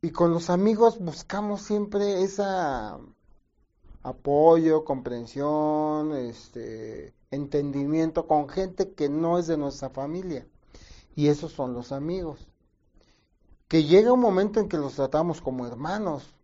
Y 0.00 0.10
con 0.10 0.32
los 0.32 0.50
amigos 0.50 0.98
buscamos 0.98 1.62
siempre 1.62 2.22
esa 2.22 2.98
apoyo, 4.02 4.84
comprensión, 4.84 6.12
este, 6.16 7.14
entendimiento 7.30 8.26
con 8.26 8.48
gente 8.48 8.92
que 8.92 9.08
no 9.08 9.38
es 9.38 9.46
de 9.46 9.56
nuestra 9.56 9.90
familia. 9.90 10.46
Y 11.14 11.28
esos 11.28 11.52
son 11.52 11.74
los 11.74 11.92
amigos. 11.92 12.46
Que 13.66 13.84
llega 13.84 14.12
un 14.12 14.20
momento 14.20 14.60
en 14.60 14.68
que 14.68 14.78
los 14.78 14.94
tratamos 14.94 15.40
como 15.40 15.66
hermanos, 15.66 16.34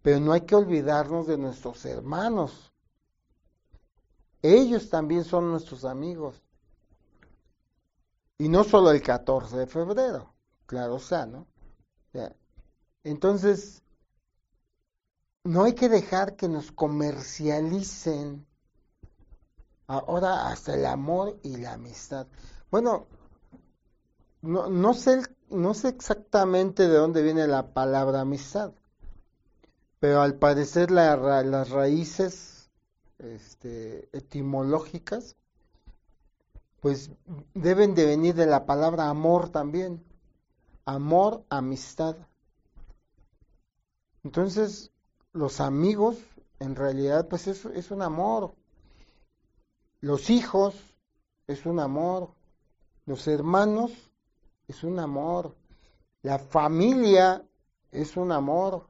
pero 0.00 0.18
no 0.18 0.32
hay 0.32 0.40
que 0.42 0.56
olvidarnos 0.56 1.26
de 1.26 1.38
nuestros 1.38 1.84
hermanos, 1.84 2.72
ellos 4.42 4.90
también 4.90 5.24
son 5.24 5.50
nuestros 5.50 5.84
amigos. 5.84 6.42
Y 8.42 8.48
no 8.48 8.64
solo 8.64 8.90
el 8.90 9.00
14 9.00 9.56
de 9.56 9.66
febrero, 9.68 10.34
claro 10.66 10.98
sea, 10.98 11.26
¿no? 11.26 11.46
Entonces, 13.04 13.84
no 15.44 15.62
hay 15.62 15.74
que 15.76 15.88
dejar 15.88 16.34
que 16.34 16.48
nos 16.48 16.72
comercialicen 16.72 18.44
ahora 19.86 20.48
hasta 20.48 20.74
el 20.74 20.86
amor 20.86 21.38
y 21.44 21.58
la 21.58 21.74
amistad. 21.74 22.26
Bueno, 22.68 23.06
no, 24.40 24.68
no, 24.68 24.92
sé, 24.92 25.22
no 25.48 25.72
sé 25.72 25.90
exactamente 25.90 26.88
de 26.88 26.96
dónde 26.96 27.22
viene 27.22 27.46
la 27.46 27.72
palabra 27.72 28.22
amistad, 28.22 28.72
pero 30.00 30.20
al 30.20 30.34
parecer 30.34 30.90
la, 30.90 31.14
las 31.44 31.70
raíces 31.70 32.72
este, 33.18 34.08
etimológicas, 34.12 35.36
pues 36.82 37.12
deben 37.54 37.94
de 37.94 38.04
venir 38.04 38.34
de 38.34 38.44
la 38.44 38.66
palabra 38.66 39.08
amor 39.08 39.50
también. 39.50 40.04
Amor, 40.84 41.44
amistad. 41.48 42.16
Entonces, 44.24 44.90
los 45.32 45.60
amigos, 45.60 46.16
en 46.58 46.74
realidad, 46.74 47.28
pues 47.28 47.46
es, 47.46 47.66
es 47.66 47.92
un 47.92 48.02
amor. 48.02 48.56
Los 50.00 50.28
hijos, 50.28 50.74
es 51.46 51.66
un 51.66 51.78
amor. 51.78 52.34
Los 53.06 53.28
hermanos, 53.28 53.92
es 54.66 54.82
un 54.82 54.98
amor. 54.98 55.54
La 56.22 56.40
familia, 56.40 57.44
es 57.92 58.16
un 58.16 58.32
amor. 58.32 58.88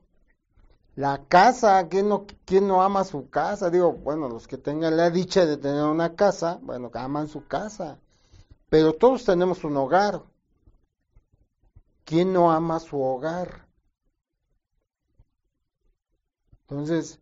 La 0.95 1.25
casa, 1.27 1.89
¿quién 1.89 2.09
no, 2.09 2.27
¿quién 2.45 2.69
no 2.69 2.83
ama 2.83 3.05
su 3.05 3.31
casa? 3.31 3.71
Digo, 3.71 3.93
bueno, 3.93 4.29
los 4.29 4.47
que 4.47 4.59
tengan 4.59 4.97
la 4.97 5.11
dicha 5.11 5.47
de 5.47 5.57
tener 5.57 5.85
una 5.85 6.15
casa, 6.15 6.59
bueno, 6.63 6.91
aman 6.93 7.29
su 7.29 7.47
casa. 7.47 7.99
Pero 8.69 8.95
todos 8.95 9.25
tenemos 9.25 9.65
un 9.65 9.77
hogar. 9.77 10.23
¿Quién 12.05 12.33
no 12.33 12.53
ama 12.53 12.79
su 12.79 13.01
hogar? 13.01 13.67
Entonces, 16.63 17.21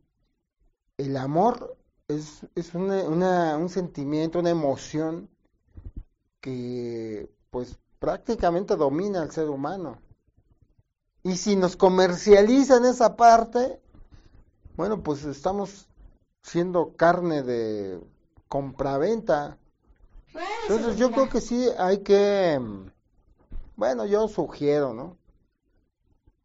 el 0.96 1.16
amor 1.16 1.76
es, 2.08 2.46
es 2.54 2.74
una, 2.74 3.56
un 3.56 3.68
sentimiento, 3.68 4.40
una 4.40 4.50
emoción 4.50 5.28
que 6.40 7.30
pues 7.50 7.78
prácticamente 7.98 8.76
domina 8.76 9.22
al 9.22 9.30
ser 9.30 9.48
humano. 9.48 9.98
Y 11.22 11.36
si 11.36 11.56
nos 11.56 11.76
comercializan 11.76 12.84
esa 12.84 13.16
parte, 13.16 13.80
bueno, 14.76 15.02
pues 15.02 15.24
estamos 15.24 15.88
siendo 16.42 16.96
carne 16.96 17.42
de 17.42 18.00
compraventa. 18.48 19.58
Entonces 20.62 20.96
yo 20.96 21.10
creo 21.10 21.28
que 21.28 21.40
sí 21.40 21.68
hay 21.78 21.98
que, 21.98 22.58
bueno, 23.76 24.06
yo 24.06 24.28
sugiero, 24.28 24.94
¿no? 24.94 25.18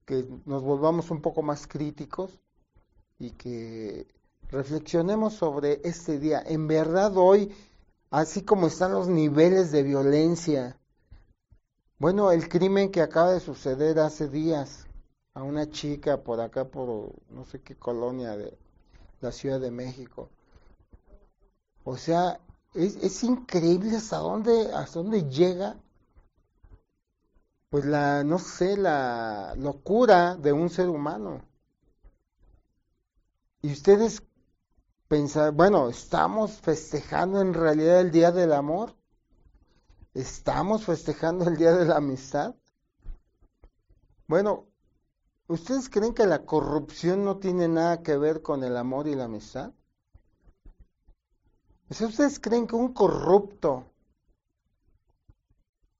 Que 0.06 0.26
nos 0.46 0.64
volvamos 0.64 1.10
un 1.12 1.22
poco 1.22 1.42
más 1.42 1.68
críticos 1.68 2.40
y 3.18 3.32
que 3.32 4.08
reflexionemos 4.50 5.34
sobre 5.34 5.82
este 5.84 6.20
día. 6.20 6.44
En 6.46 6.68
verdad 6.68 7.16
hoy, 7.16 7.56
así 8.12 8.44
como 8.44 8.68
están 8.68 8.92
los 8.92 9.08
niveles 9.08 9.72
de 9.72 9.84
violencia, 9.84 10.78
bueno, 11.98 12.32
el 12.32 12.50
crimen 12.50 12.92
que 12.92 13.02
acaba 13.02 13.32
de 13.32 13.40
suceder 13.40 14.00
hace 14.00 14.28
días 14.28 14.88
a 15.34 15.44
una 15.44 15.70
chica 15.70 16.24
por 16.24 16.42
acá, 16.42 16.66
por 16.66 17.14
no 17.30 17.46
sé 17.46 17.62
qué 17.62 17.76
colonia 17.76 18.36
de 18.36 18.58
la 19.22 19.32
Ciudad 19.32 19.60
de 19.60 19.72
México. 19.72 20.30
O 21.84 21.98
sea, 21.98 22.40
es, 22.74 22.96
es 22.98 23.24
increíble 23.24 23.96
hasta 23.96 24.18
dónde, 24.18 24.74
hasta 24.74 25.00
dónde 25.00 25.30
llega, 25.30 25.78
pues 27.70 27.86
la, 27.86 28.24
no 28.24 28.40
sé, 28.40 28.78
la 28.78 29.54
locura 29.58 30.36
de 30.36 30.52
un 30.52 30.70
ser 30.70 30.90
humano. 30.90 31.42
Y 33.62 33.72
ustedes 33.72 34.22
pensan, 35.08 35.56
bueno, 35.56 35.90
¿estamos 35.90 36.52
festejando 36.62 37.42
en 37.42 37.54
realidad 37.54 38.02
el 38.02 38.12
Día 38.12 38.32
del 38.32 38.54
Amor? 38.54 38.96
¿Estamos 40.16 40.86
festejando 40.86 41.48
el 41.48 41.58
Día 41.58 41.74
de 41.74 41.86
la 41.86 41.98
Amistad? 41.98 42.56
Bueno, 44.28 44.66
¿ustedes 45.48 45.90
creen 45.90 46.16
que 46.16 46.26
la 46.26 46.44
corrupción 46.44 47.24
no 47.24 47.38
tiene 47.38 47.68
nada 47.68 48.02
que 48.02 48.18
ver 48.18 48.42
con 48.42 48.64
el 48.64 48.76
amor 48.76 49.08
y 49.08 49.14
la 49.14 49.26
amistad? 49.26 49.72
¿Ustedes 51.88 52.40
creen 52.40 52.66
que 52.66 52.76
un 52.76 52.94
corrupto 52.94 53.86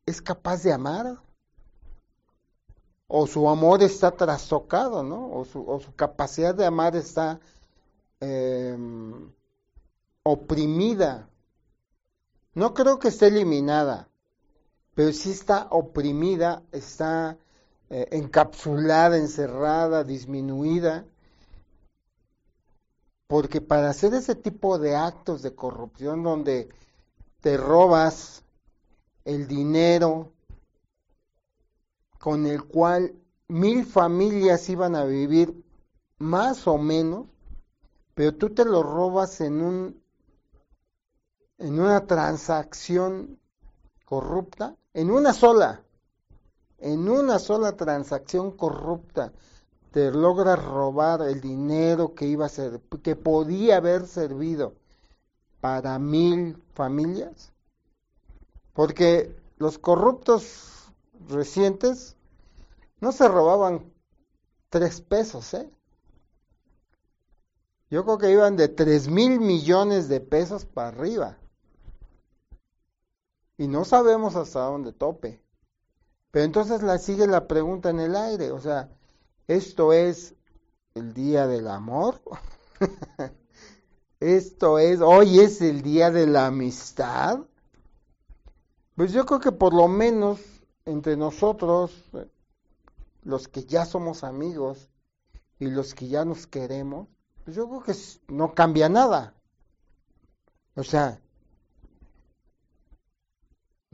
es 0.08 0.20
capaz 0.20 0.64
de 0.64 0.74
amar? 0.74 1.22
O 3.06 3.28
su 3.28 3.48
amor 3.48 3.84
está 3.84 4.10
trastocado, 4.10 5.04
¿no? 5.04 5.32
O 5.32 5.46
su, 5.46 5.64
o 5.70 5.80
su 5.80 5.94
capacidad 5.94 6.56
de 6.56 6.66
amar 6.66 6.96
está 6.96 7.40
Em, 8.26 9.32
oprimida. 10.24 11.30
No 12.56 12.74
creo 12.74 13.00
que 13.00 13.10
esté 13.10 13.28
eliminada, 13.28 14.08
pero 14.94 15.12
sí 15.12 15.32
está 15.32 15.68
oprimida, 15.72 16.64
está 16.72 17.38
eh, 17.90 18.08
encapsulada, 18.12 19.18
encerrada, 19.18 20.06
disminuida. 20.06 21.06
Porque 23.28 23.60
para 23.60 23.90
hacer 23.90 24.14
ese 24.14 24.36
tipo 24.36 24.80
de 24.80 24.96
actos 24.96 25.42
de 25.42 25.54
corrupción 25.54 26.24
donde 26.24 26.70
te 27.42 27.58
robas 27.58 28.44
el 29.26 29.48
dinero 29.48 30.32
con 32.20 32.46
el 32.46 32.64
cual 32.64 33.14
mil 33.50 33.86
familias 33.86 34.70
iban 34.70 34.96
a 34.96 35.04
vivir 35.04 35.62
más 36.20 36.68
o 36.68 36.78
menos, 36.78 37.28
pero 38.14 38.34
tú 38.34 38.52
te 38.52 38.64
lo 38.64 38.82
robas 38.82 39.42
en 39.42 39.62
un 39.62 40.05
en 41.58 41.80
una 41.80 42.06
transacción 42.06 43.40
corrupta, 44.06 44.76
en 44.94 45.12
una 45.12 45.34
sola, 45.34 45.84
en 46.78 47.10
una 47.10 47.40
sola 47.40 47.76
transacción 47.76 48.52
corrupta, 48.52 49.32
te 49.92 50.12
logras 50.12 50.64
robar 50.64 51.22
el 51.22 51.40
dinero 51.40 52.14
que 52.14 52.26
iba 52.26 52.46
a 52.46 52.50
ser, 52.50 52.82
que 53.02 53.16
podía 53.16 53.78
haber 53.78 54.08
servido 54.08 54.74
para 55.62 55.98
mil 56.00 56.62
familias, 56.74 57.54
porque 58.74 59.34
los 59.58 59.80
corruptos 59.80 60.92
recientes 61.30 62.18
no 63.00 63.12
se 63.12 63.28
robaban 63.28 63.92
tres 64.70 65.02
pesos, 65.02 65.54
¿eh? 65.54 65.70
Yo 67.90 68.04
creo 68.04 68.18
que 68.18 68.32
iban 68.32 68.58
de 68.58 68.68
3 68.68 69.08
mil 69.08 69.40
millones 69.40 70.10
de 70.10 70.20
pesos 70.20 70.66
para 70.66 70.90
arriba. 70.90 71.38
Y 73.58 73.68
no 73.68 73.86
sabemos 73.86 74.36
hasta 74.36 74.62
dónde 74.62 74.92
tope. 74.92 75.42
Pero 76.32 76.46
entonces 76.46 76.84
la 76.84 76.98
sigue 76.98 77.28
la 77.28 77.48
pregunta 77.48 77.90
en 77.90 78.00
el 78.02 78.16
aire, 78.16 78.52
o 78.52 78.60
sea, 78.60 78.90
¿esto 79.48 79.94
es 79.94 80.36
el 80.94 81.14
día 81.14 81.48
del 81.48 81.68
amor? 81.68 82.22
¿Esto 84.20 84.80
es, 84.80 85.00
hoy 85.02 85.40
es 85.40 85.62
el 85.62 85.82
día 85.82 86.12
de 86.12 86.28
la 86.28 86.48
amistad? 86.48 87.40
Pues 88.96 89.14
yo 89.14 89.26
creo 89.26 89.40
que 89.40 89.52
por 89.52 89.74
lo 89.74 89.88
menos 89.88 90.40
entre 90.86 91.18
nosotros, 91.18 91.92
los 93.24 93.48
que 93.48 93.64
ya 93.66 93.86
somos 93.86 94.24
amigos 94.24 94.90
y 95.60 95.68
los 95.68 95.94
que 95.94 96.08
ya 96.08 96.26
nos 96.26 96.48
queremos, 96.48 97.08
pues 97.44 97.56
yo 97.56 97.68
creo 97.68 97.84
que 97.84 97.94
no 98.28 98.54
cambia 98.54 98.90
nada. 98.90 99.34
O 100.76 100.84
sea, 100.84 101.22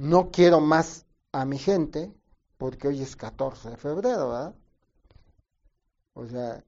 no 0.01 0.31
quiero 0.31 0.59
más 0.61 1.05
a 1.31 1.45
mi 1.45 1.59
gente 1.59 2.11
porque 2.57 2.87
hoy 2.87 3.03
es 3.03 3.15
14 3.15 3.69
de 3.69 3.77
febrero, 3.77 4.29
¿verdad? 4.29 4.55
O 6.13 6.25
sea, 6.25 6.63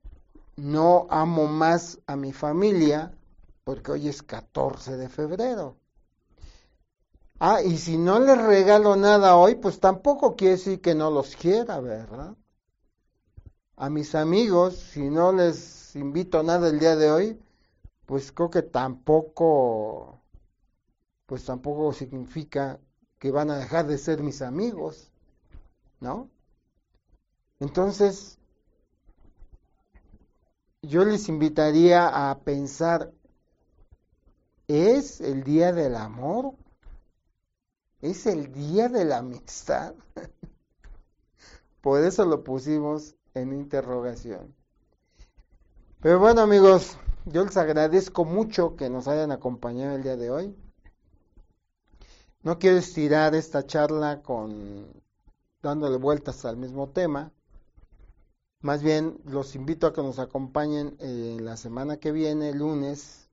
no 0.55 1.07
amo 1.09 1.47
más 1.47 1.99
a 2.05 2.15
mi 2.15 2.31
familia 2.31 3.11
porque 3.63 3.91
hoy 3.91 4.07
es 4.07 4.21
14 4.21 4.97
de 4.97 5.09
febrero. 5.09 5.77
Ah, 7.39 7.63
y 7.63 7.79
si 7.79 7.97
no 7.97 8.19
les 8.19 8.39
regalo 8.39 8.95
nada 8.95 9.35
hoy, 9.35 9.55
pues 9.55 9.79
tampoco 9.79 10.35
quiere 10.35 10.57
decir 10.57 10.79
que 10.79 10.93
no 10.93 11.09
los 11.09 11.35
quiera, 11.35 11.79
¿verdad? 11.79 12.35
A 13.77 13.89
mis 13.89 14.13
amigos, 14.13 14.75
si 14.75 15.09
no 15.09 15.31
les 15.31 15.95
invito 15.95 16.43
nada 16.43 16.69
el 16.69 16.79
día 16.79 16.95
de 16.95 17.09
hoy, 17.09 17.39
pues 18.05 18.31
creo 18.31 18.51
que 18.51 18.61
tampoco, 18.61 20.19
pues 21.25 21.43
tampoco 21.45 21.93
significa 21.93 22.79
que 23.23 23.31
van 23.31 23.49
a 23.51 23.57
dejar 23.57 23.87
de 23.87 23.97
ser 23.97 24.21
mis 24.21 24.41
amigos, 24.41 25.09
¿no? 26.01 26.29
Entonces, 27.61 28.37
yo 30.81 31.05
les 31.05 31.29
invitaría 31.29 32.29
a 32.29 32.37
pensar, 32.39 33.13
¿es 34.67 35.21
el 35.21 35.45
día 35.45 35.71
del 35.71 35.95
amor? 35.95 36.55
¿Es 38.01 38.25
el 38.25 38.51
día 38.51 38.89
de 38.89 39.05
la 39.05 39.19
amistad? 39.19 39.95
Por 41.81 42.03
eso 42.03 42.25
lo 42.25 42.43
pusimos 42.43 43.15
en 43.35 43.53
interrogación. 43.53 44.53
Pero 46.01 46.19
bueno 46.19 46.41
amigos, 46.41 46.97
yo 47.23 47.45
les 47.45 47.55
agradezco 47.55 48.25
mucho 48.25 48.75
que 48.75 48.89
nos 48.89 49.07
hayan 49.07 49.31
acompañado 49.31 49.95
el 49.95 50.03
día 50.03 50.17
de 50.17 50.29
hoy. 50.29 50.62
No 52.43 52.59
quiero 52.59 52.75
estirar 52.75 53.35
esta 53.35 53.65
charla 53.65 54.21
con 54.21 54.85
dándole 55.61 55.95
vueltas 55.95 56.43
al 56.43 56.57
mismo 56.57 56.89
tema. 56.89 57.31
Más 58.59 58.83
bien 58.83 59.17
los 59.23 59.55
invito 59.55 59.87
a 59.87 59.93
que 59.93 60.01
nos 60.01 60.19
acompañen 60.19 60.97
en 60.99 61.39
eh, 61.39 61.41
la 61.41 61.55
semana 61.55 61.95
que 61.95 62.11
viene, 62.11 62.53
lunes, 62.53 63.29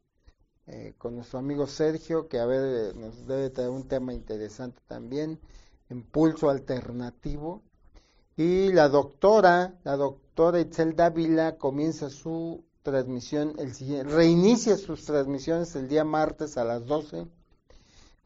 eh, 0.69 0.95
con 0.97 1.17
nuestro 1.17 1.41
amigo 1.41 1.67
Sergio, 1.67 2.29
que 2.29 2.39
a 2.39 2.47
ver 2.47 2.95
nos 2.95 3.27
debe 3.27 3.51
traer 3.51 3.71
un 3.71 3.89
tema 3.89 4.15
interesante 4.15 4.81
también, 4.87 5.41
impulso 5.89 6.49
alternativo. 6.49 7.63
Y 8.37 8.73
la 8.73 8.89
doctora, 8.89 9.75
la 9.83 9.97
doctora 9.97 10.61
Itzel 10.61 10.95
Dávila 10.95 11.59
comienza 11.59 12.11
su 12.11 12.63
transmisión, 12.83 13.55
el 13.59 13.75
reinicia 14.09 14.77
sus 14.77 15.05
transmisiones 15.05 15.75
el 15.75 15.89
día 15.89 16.05
martes 16.05 16.57
a 16.57 16.63
las 16.63 16.87
12 16.87 17.27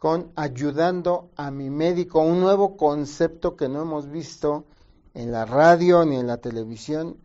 con 0.05 0.33
Ayudando 0.37 1.31
a 1.35 1.51
mi 1.51 1.71
médico, 1.71 2.21
un 2.21 2.39
nuevo 2.39 2.77
concepto 2.77 3.57
que 3.57 3.71
no 3.71 3.81
hemos 3.81 4.11
visto 4.11 4.67
en 5.15 5.33
la 5.33 5.47
radio 5.47 6.05
ni 6.05 6.17
en 6.17 6.27
la 6.27 6.37
televisión, 6.37 7.17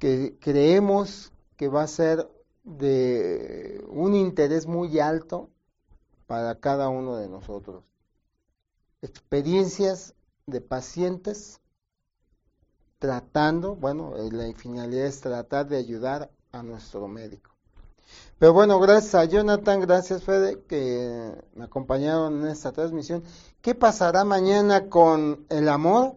que 0.00 0.36
creemos 0.40 1.30
que 1.56 1.68
va 1.68 1.84
a 1.84 1.86
ser 1.86 2.28
de 2.64 3.84
un 3.90 4.16
interés 4.16 4.66
muy 4.66 4.98
alto 4.98 5.50
para 6.26 6.58
cada 6.58 6.88
uno 6.88 7.14
de 7.14 7.28
nosotros. 7.28 7.84
Experiencias 9.02 10.16
de 10.46 10.60
pacientes 10.60 11.60
tratando, 12.98 13.76
bueno, 13.76 14.14
la 14.32 14.52
finalidad 14.54 15.06
es 15.06 15.20
tratar 15.20 15.68
de 15.68 15.76
ayudar 15.76 16.28
a 16.50 16.64
nuestro 16.64 17.06
médico. 17.06 17.49
Pero 18.40 18.54
bueno, 18.54 18.80
gracias 18.80 19.14
a 19.14 19.26
Jonathan, 19.26 19.80
gracias 19.80 20.24
Fede, 20.24 20.62
que 20.62 21.30
me 21.52 21.64
acompañaron 21.64 22.40
en 22.40 22.46
esta 22.46 22.72
transmisión. 22.72 23.22
¿Qué 23.60 23.74
pasará 23.74 24.24
mañana 24.24 24.88
con 24.88 25.44
el 25.50 25.68
amor? 25.68 26.16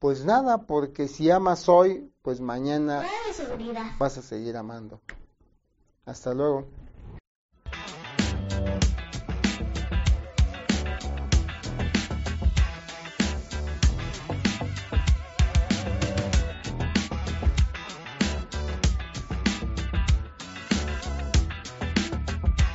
Pues 0.00 0.24
nada, 0.24 0.66
porque 0.66 1.06
si 1.06 1.30
amas 1.30 1.68
hoy, 1.68 2.12
pues 2.20 2.40
mañana 2.40 3.06
vas 4.00 4.18
a 4.18 4.22
seguir 4.22 4.56
amando. 4.56 5.00
Hasta 6.04 6.34
luego. 6.34 6.66